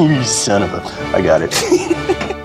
[0.09, 0.81] you son of a.
[1.13, 2.35] I got it.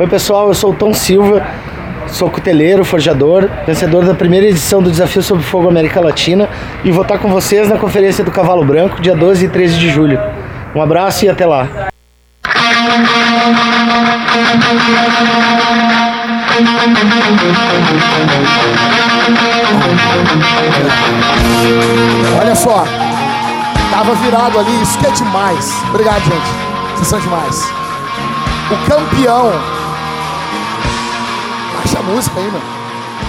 [0.00, 1.46] Oi pessoal, eu sou o Tom Silva,
[2.06, 6.48] sou cuteleiro, forjador, vencedor da primeira edição do Desafio Sob Fogo América Latina
[6.82, 9.90] e vou estar com vocês na Conferência do Cavalo Branco, dia 12 e 13 de
[9.90, 10.18] julho.
[10.74, 11.68] Um abraço e até lá.
[22.40, 22.86] Olha só.
[23.90, 25.82] Tava virado ali, isso que é demais.
[25.90, 26.94] Obrigado, gente.
[26.94, 27.70] Vocês são demais.
[28.70, 29.79] O campeão.
[32.00, 32.64] Baixa a música aí, mano.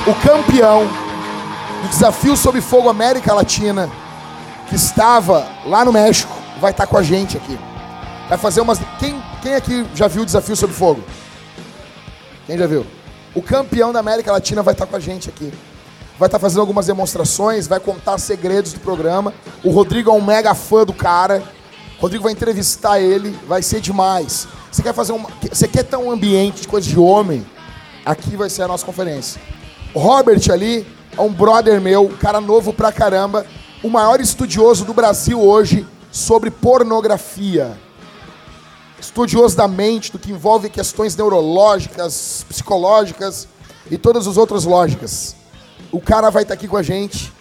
[0.08, 0.88] O campeão
[1.82, 3.90] do Desafio Sob Fogo América Latina,
[4.68, 7.60] que estava lá no México, vai estar com a gente aqui.
[8.30, 8.80] Vai fazer umas.
[9.00, 11.04] Quem, quem aqui já viu o Desafio Sob Fogo?
[12.48, 12.86] Quem já viu?
[13.36, 15.52] O campeão da América Latina vai estar com a gente aqui.
[16.18, 19.34] Vai estar fazendo algumas demonstrações, vai contar segredos do programa.
[19.64, 21.44] O Rodrigo é um mega fã do cara.
[21.98, 24.48] O Rodrigo vai entrevistar ele, vai ser demais.
[24.72, 25.30] Você quer fazer uma.
[25.52, 27.46] Você quer ter um ambiente de coisa de homem?
[28.06, 29.42] Aqui vai ser a nossa conferência.
[29.94, 30.86] O Robert ali
[31.18, 33.46] é um brother meu, um cara novo pra caramba,
[33.84, 37.78] o maior estudioso do Brasil hoje sobre pornografia
[39.02, 43.48] estudioso da mente, do que envolve questões neurológicas, psicológicas
[43.90, 45.36] e todas as outras lógicas.
[45.92, 47.34] O cara vai estar aqui com a gente.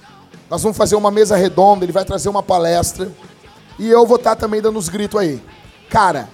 [0.49, 3.12] Nós vamos fazer uma mesa redonda, ele vai trazer uma palestra.
[3.78, 5.41] E eu vou estar também dando os gritos aí.
[5.89, 6.28] Cara,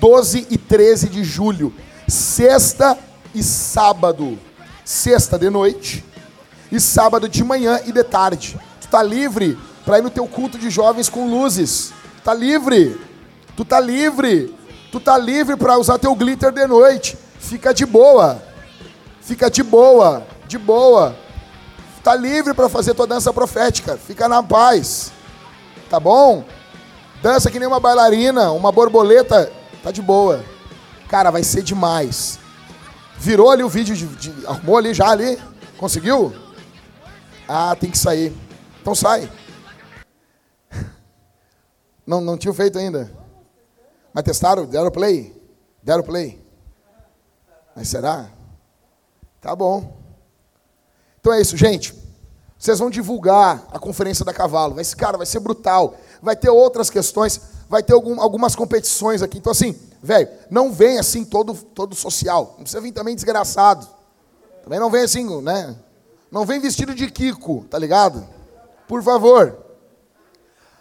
[0.00, 1.72] 12 e 13 de julho,
[2.08, 2.98] sexta
[3.34, 4.38] e sábado.
[4.84, 6.04] Sexta de noite
[6.70, 8.58] e sábado de manhã e de tarde.
[8.80, 11.92] Tu tá livre para ir no teu culto de jovens com luzes.
[12.24, 12.98] Tá livre.
[13.56, 14.54] Tu tá livre.
[14.90, 17.16] Tu tá livre para usar teu glitter de noite.
[17.38, 18.42] Fica de boa.
[19.20, 21.14] Fica de boa, de boa.
[22.02, 23.96] Tá livre para fazer tua dança profética.
[23.96, 25.12] Fica na paz.
[25.88, 26.44] Tá bom?
[27.22, 29.52] Dança que nem uma bailarina, uma borboleta,
[29.82, 30.44] tá de boa.
[31.08, 32.41] Cara, vai ser demais.
[33.22, 35.40] Virou ali o vídeo de, de arrumou ali já ali?
[35.78, 36.32] Conseguiu?
[37.46, 38.36] Ah, tem que sair.
[38.80, 39.30] Então sai.
[42.04, 43.12] Não, não tinha feito ainda.
[44.12, 44.66] Mas testaram?
[44.66, 45.40] Deram play?
[45.80, 46.44] Deram play?
[47.76, 48.28] Mas será?
[49.40, 49.96] Tá bom.
[51.20, 51.94] Então é isso, gente.
[52.58, 54.74] Vocês vão divulgar a conferência da Cavalo.
[54.74, 55.94] Vai cara, vai ser brutal.
[56.20, 59.38] Vai ter outras questões, vai ter algum, algumas competições aqui.
[59.38, 62.54] Então, assim, velho, não vem assim todo, todo social.
[62.56, 63.86] Não precisa vir também desgraçado.
[64.62, 65.76] Também não vem assim, né?
[66.30, 68.26] Não vem vestido de Kiko, tá ligado?
[68.88, 69.58] Por favor.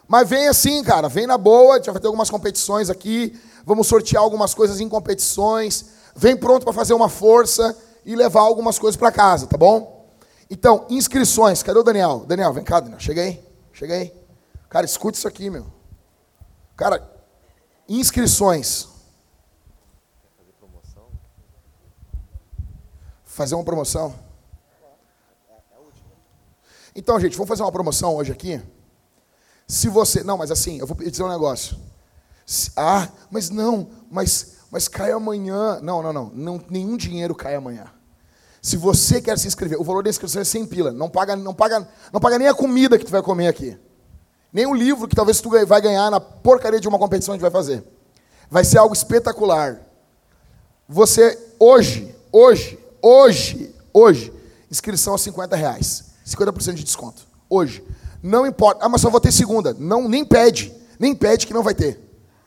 [0.07, 3.87] Mas vem assim, cara, vem na boa, a gente vai ter algumas competições aqui, vamos
[3.87, 5.85] sortear algumas coisas em competições,
[6.15, 10.09] vem pronto para fazer uma força e levar algumas coisas para casa, tá bom?
[10.49, 12.25] Então, inscrições, cadê o Daniel?
[12.27, 13.41] Daniel, vem cá, Daniel, cheguei,
[13.71, 14.13] cheguei.
[14.69, 15.65] Cara, escute isso aqui, meu.
[16.75, 17.09] Cara,
[17.87, 18.90] inscrições.
[23.31, 24.13] Fazer uma promoção?
[26.93, 28.61] Então, gente, vamos fazer uma promoção hoje aqui.
[29.65, 30.21] Se você.
[30.21, 31.77] Não, mas assim, eu vou dizer um negócio.
[32.75, 35.79] Ah, mas não, mas, mas cai amanhã.
[35.81, 36.61] Não, não, não, não.
[36.69, 37.85] Nenhum dinheiro cai amanhã.
[38.61, 40.91] Se você quer se inscrever, o valor da inscrição é 100 pila.
[40.91, 43.79] Não paga, não paga, não paga nem a comida que tu vai comer aqui.
[44.51, 47.49] Nem o livro que talvez tu vai ganhar na porcaria de uma competição que vai
[47.49, 47.81] fazer.
[48.49, 49.79] Vai ser algo espetacular.
[50.85, 54.33] Você, hoje, hoje, hoje, hoje,
[54.69, 56.11] inscrição a 50 reais.
[56.25, 57.27] 50% de desconto.
[57.49, 57.83] Hoje.
[58.21, 58.85] Não importa.
[58.85, 59.73] Ah, mas só vou ter segunda.
[59.73, 60.73] Não, nem pede.
[60.99, 61.99] Nem pede que não vai ter.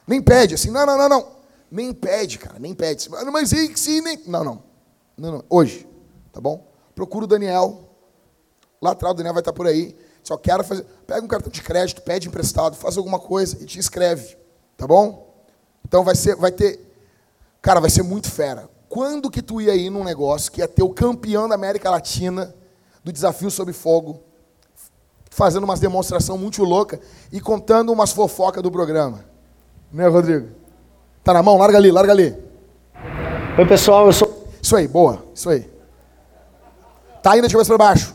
[0.06, 1.28] Nem pede, assim, não, não, não, não.
[1.70, 3.09] Nem pede, cara, nem pede.
[3.32, 4.20] Mas e se nem.
[4.26, 4.62] Não, não.
[5.16, 5.44] Não, não.
[5.48, 5.89] Hoje,
[6.32, 6.70] tá bom?
[6.94, 7.89] Procura o Daniel.
[8.81, 9.97] Lá atrás o Daniel vai estar por aí.
[10.22, 10.85] Só quero fazer.
[11.06, 14.36] Pega um cartão de crédito, pede emprestado, faz alguma coisa e te escreve.
[14.76, 15.35] Tá bom?
[15.85, 16.81] Então vai ser, vai ter.
[17.60, 18.68] Cara, vai ser muito fera.
[18.95, 22.55] Quando que tu ia ir num negócio que ia ter o campeão da América Latina
[23.03, 24.23] do desafio sob fogo,
[25.29, 27.01] fazendo umas demonstração muito louca
[27.33, 29.25] e contando umas fofocas do programa?
[29.93, 30.51] Né, Rodrigo?
[31.25, 31.59] Tá na mão?
[31.59, 32.39] Larga ali, larga ali.
[33.59, 34.47] Oi, pessoal, eu sou.
[34.62, 35.69] Isso aí, boa, isso aí.
[37.21, 38.15] Tá indo de cabeça para baixo.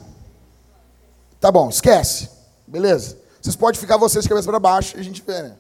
[1.42, 2.30] Tá bom, esquece.
[2.66, 3.18] Beleza.
[3.42, 5.58] Vocês podem ficar vocês de cabeça para baixo e a gente vê, né?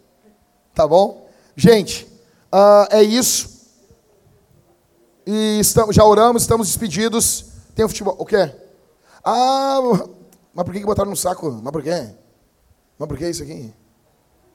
[0.74, 1.28] Tá bom?
[1.58, 2.08] Gente,
[2.54, 3.59] uh, é isso.
[5.32, 7.46] E estamos, já oramos, estamos despedidos.
[7.76, 8.16] Tem o futebol.
[8.18, 8.52] O quê?
[9.24, 9.80] Ah,
[10.52, 11.52] mas por que, botaram no saco?
[11.52, 12.16] Mas por quê?
[12.98, 13.72] Mas por que isso aqui?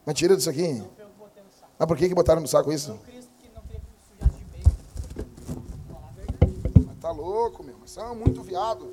[0.05, 0.82] Mas tira disso aqui.
[1.78, 2.98] Mas por que, botaram no saco isso?
[6.84, 7.76] Mas tá louco, meu.
[7.80, 8.92] Mas são muito viado.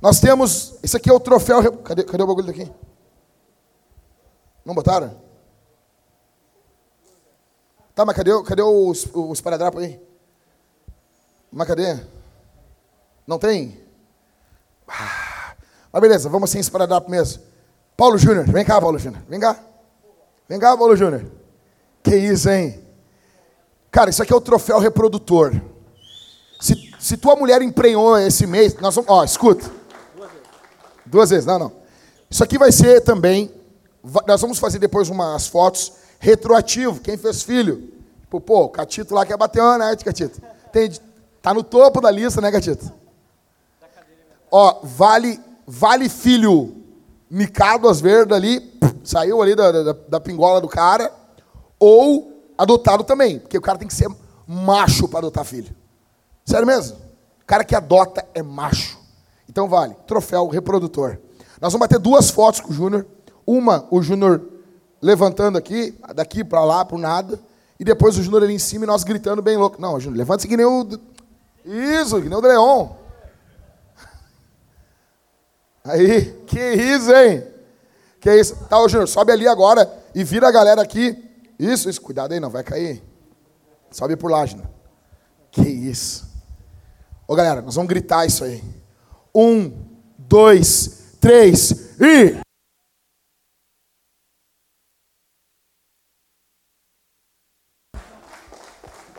[0.00, 0.76] Nós temos.
[0.82, 1.76] Esse aqui é o troféu.
[1.76, 2.72] Cadê, cadê o bagulho daqui?
[4.64, 5.23] Não botaram?
[7.94, 10.00] Tá, mas cadê, cadê os, os esparadrapo aí?
[11.52, 11.96] Mas cadê?
[13.26, 13.80] Não tem?
[14.88, 15.54] Ah,
[15.92, 17.42] mas beleza, vamos sem esparadrapo mesmo.
[17.96, 19.22] Paulo Júnior, vem cá, Paulo Júnior.
[19.28, 19.56] Vem cá.
[20.48, 21.24] Vem cá, Paulo Júnior.
[22.02, 22.84] Que isso, hein?
[23.92, 25.54] Cara, isso aqui é o troféu reprodutor.
[26.60, 29.08] Se, se tua mulher emprenhou esse mês, nós vamos.
[29.08, 29.70] Ó, escuta.
[30.16, 30.48] Duas vezes.
[31.06, 31.72] Duas vezes, não, não.
[32.28, 33.54] Isso aqui vai ser também.
[34.26, 35.92] Nós vamos fazer depois umas fotos
[36.24, 37.00] retroativo.
[37.00, 37.92] Quem fez filho?
[38.22, 40.40] Tipo, pô, o Catito lá quer bater uma, né, Catito?
[40.72, 40.90] Tem,
[41.42, 42.90] tá no topo da lista, né, Catito?
[44.50, 46.76] Ó, vale, vale filho
[47.28, 48.72] micado às verdes ali,
[49.04, 51.12] saiu ali da, da, da pingola do cara,
[51.78, 54.08] ou adotado também, porque o cara tem que ser
[54.46, 55.74] macho para adotar filho.
[56.46, 56.96] Sério mesmo?
[57.42, 58.98] O cara que adota é macho.
[59.48, 61.18] Então vale, troféu reprodutor.
[61.60, 63.06] Nós vamos bater duas fotos com o Júnior.
[63.46, 64.53] Uma, o Júnior
[65.04, 67.38] levantando aqui, daqui para lá, para nada,
[67.78, 69.78] e depois o Júnior ali em cima e nós gritando bem louco.
[69.78, 70.88] Não, Júnior, levanta-se que nem o.
[71.62, 72.88] Isso, que nem o Leon.
[75.84, 77.44] Aí, que isso, hein?
[78.18, 78.56] Que isso?
[78.64, 81.22] Tá, ô Júnior, sobe ali agora e vira a galera aqui.
[81.58, 83.02] Isso, isso, cuidado aí, não vai cair.
[83.90, 84.70] Sobe por lá, Júnior.
[85.50, 86.26] Que isso.
[87.28, 88.64] Ô galera, nós vamos gritar isso aí.
[89.34, 89.70] Um,
[90.16, 92.43] dois, três e.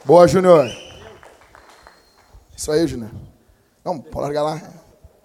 [0.06, 0.70] Boa, Júnior.
[2.56, 3.10] Isso aí, Júnior.
[3.84, 4.62] Não, pode largar lá.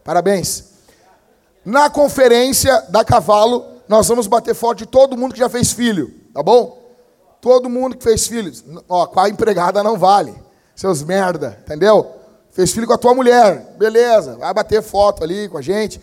[0.02, 0.70] Parabéns.
[1.62, 6.43] Na conferência da Cavalo, nós vamos bater forte todo mundo que já fez filho, tá
[6.43, 6.81] bom?
[7.43, 8.65] Todo mundo que fez filhos.
[8.89, 10.35] Ó, com a empregada não vale.
[10.74, 12.15] Seus merda, entendeu?
[12.51, 14.39] Fez filho com a tua mulher, beleza.
[14.39, 16.01] Vai bater foto ali com a gente.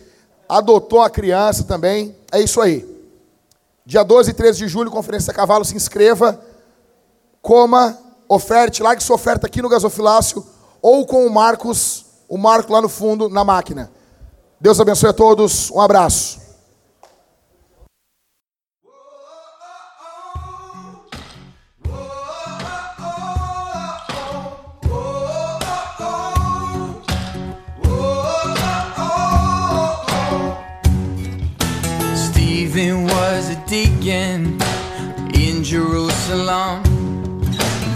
[0.48, 2.14] Adotou a criança também.
[2.30, 2.88] É isso aí.
[3.84, 6.40] Dia 12 e 13 de julho, Conferência da Cavalo, se inscreva.
[7.42, 10.44] Coma oferte, largue sua oferta aqui no gasofilácio
[10.82, 13.90] ou com o Marcos, o Marco lá no fundo, na máquina.
[14.60, 15.70] Deus abençoe a todos.
[15.70, 16.40] Um abraço.
[32.16, 34.58] Stephen was a deacon
[35.34, 36.87] in Jerusalem.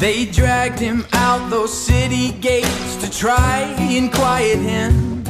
[0.02, 5.22] They dragged him out those city gates to try and quiet him.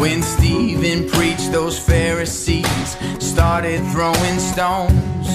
[0.00, 5.28] When Stephen preached, those Pharisees started throwing stones.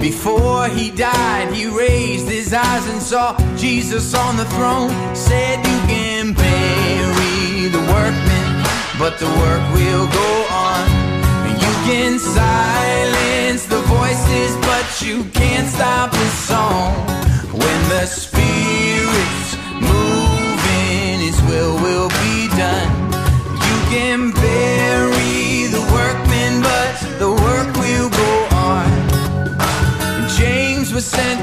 [0.00, 4.90] Before he died, he raised his eyes and saw Jesus on the throne.
[5.14, 8.64] Said, You can bury the workmen,
[8.98, 10.90] but the work will go on.
[11.46, 17.11] You can silence the voices, but you can't stop the song.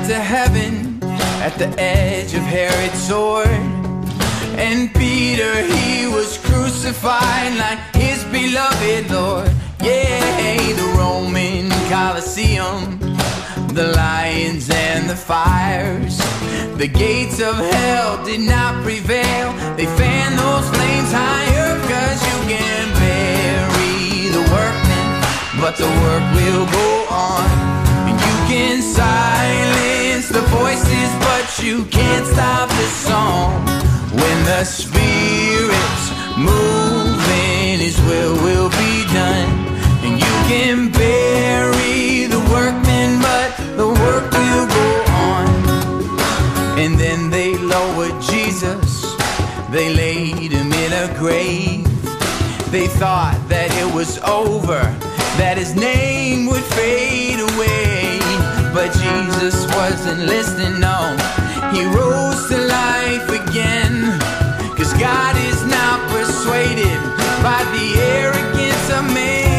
[0.10, 0.98] To heaven
[1.40, 3.46] at the edge of Herod's sword.
[4.58, 9.52] And Peter, he was crucified like his beloved Lord.
[9.84, 12.98] Yeah, the Roman Colosseum,
[13.76, 16.18] the lions and the fires.
[16.80, 19.54] The gates of hell did not prevail.
[19.78, 25.08] They fan those flames higher, cause you can bury the workmen,
[25.62, 27.79] but the work will go on.
[28.60, 33.66] In silence the voices, but you can't stop the song.
[34.12, 36.06] When the spirit's
[36.38, 39.50] moving is will will be done.
[40.04, 44.88] And you can bury the workmen, but the work will go
[45.32, 45.48] on.
[46.78, 49.16] And then they lowered Jesus,
[49.72, 51.88] they laid him in a grave.
[52.72, 54.82] They thought that it was over,
[55.40, 57.99] that his name would fade away.
[58.74, 61.18] But Jesus wasn't listening, no.
[61.74, 64.20] He rose to life again.
[64.78, 67.00] Cause God is not persuaded
[67.44, 69.50] by the arrogance of man.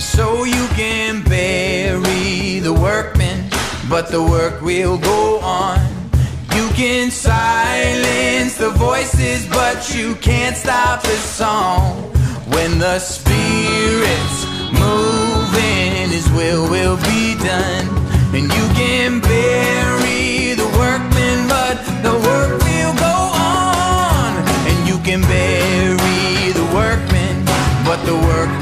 [0.00, 3.50] So you can bury the workmen,
[3.90, 5.80] but the work will go on.
[6.54, 12.12] You can silence the voices, but you can't stop the song.
[12.46, 14.48] When the Spirit
[16.08, 17.86] and his will will be done.
[18.32, 24.32] And you can bury the workmen, but the work will go on.
[24.68, 27.44] And you can bury the workmen,
[27.84, 28.57] but the work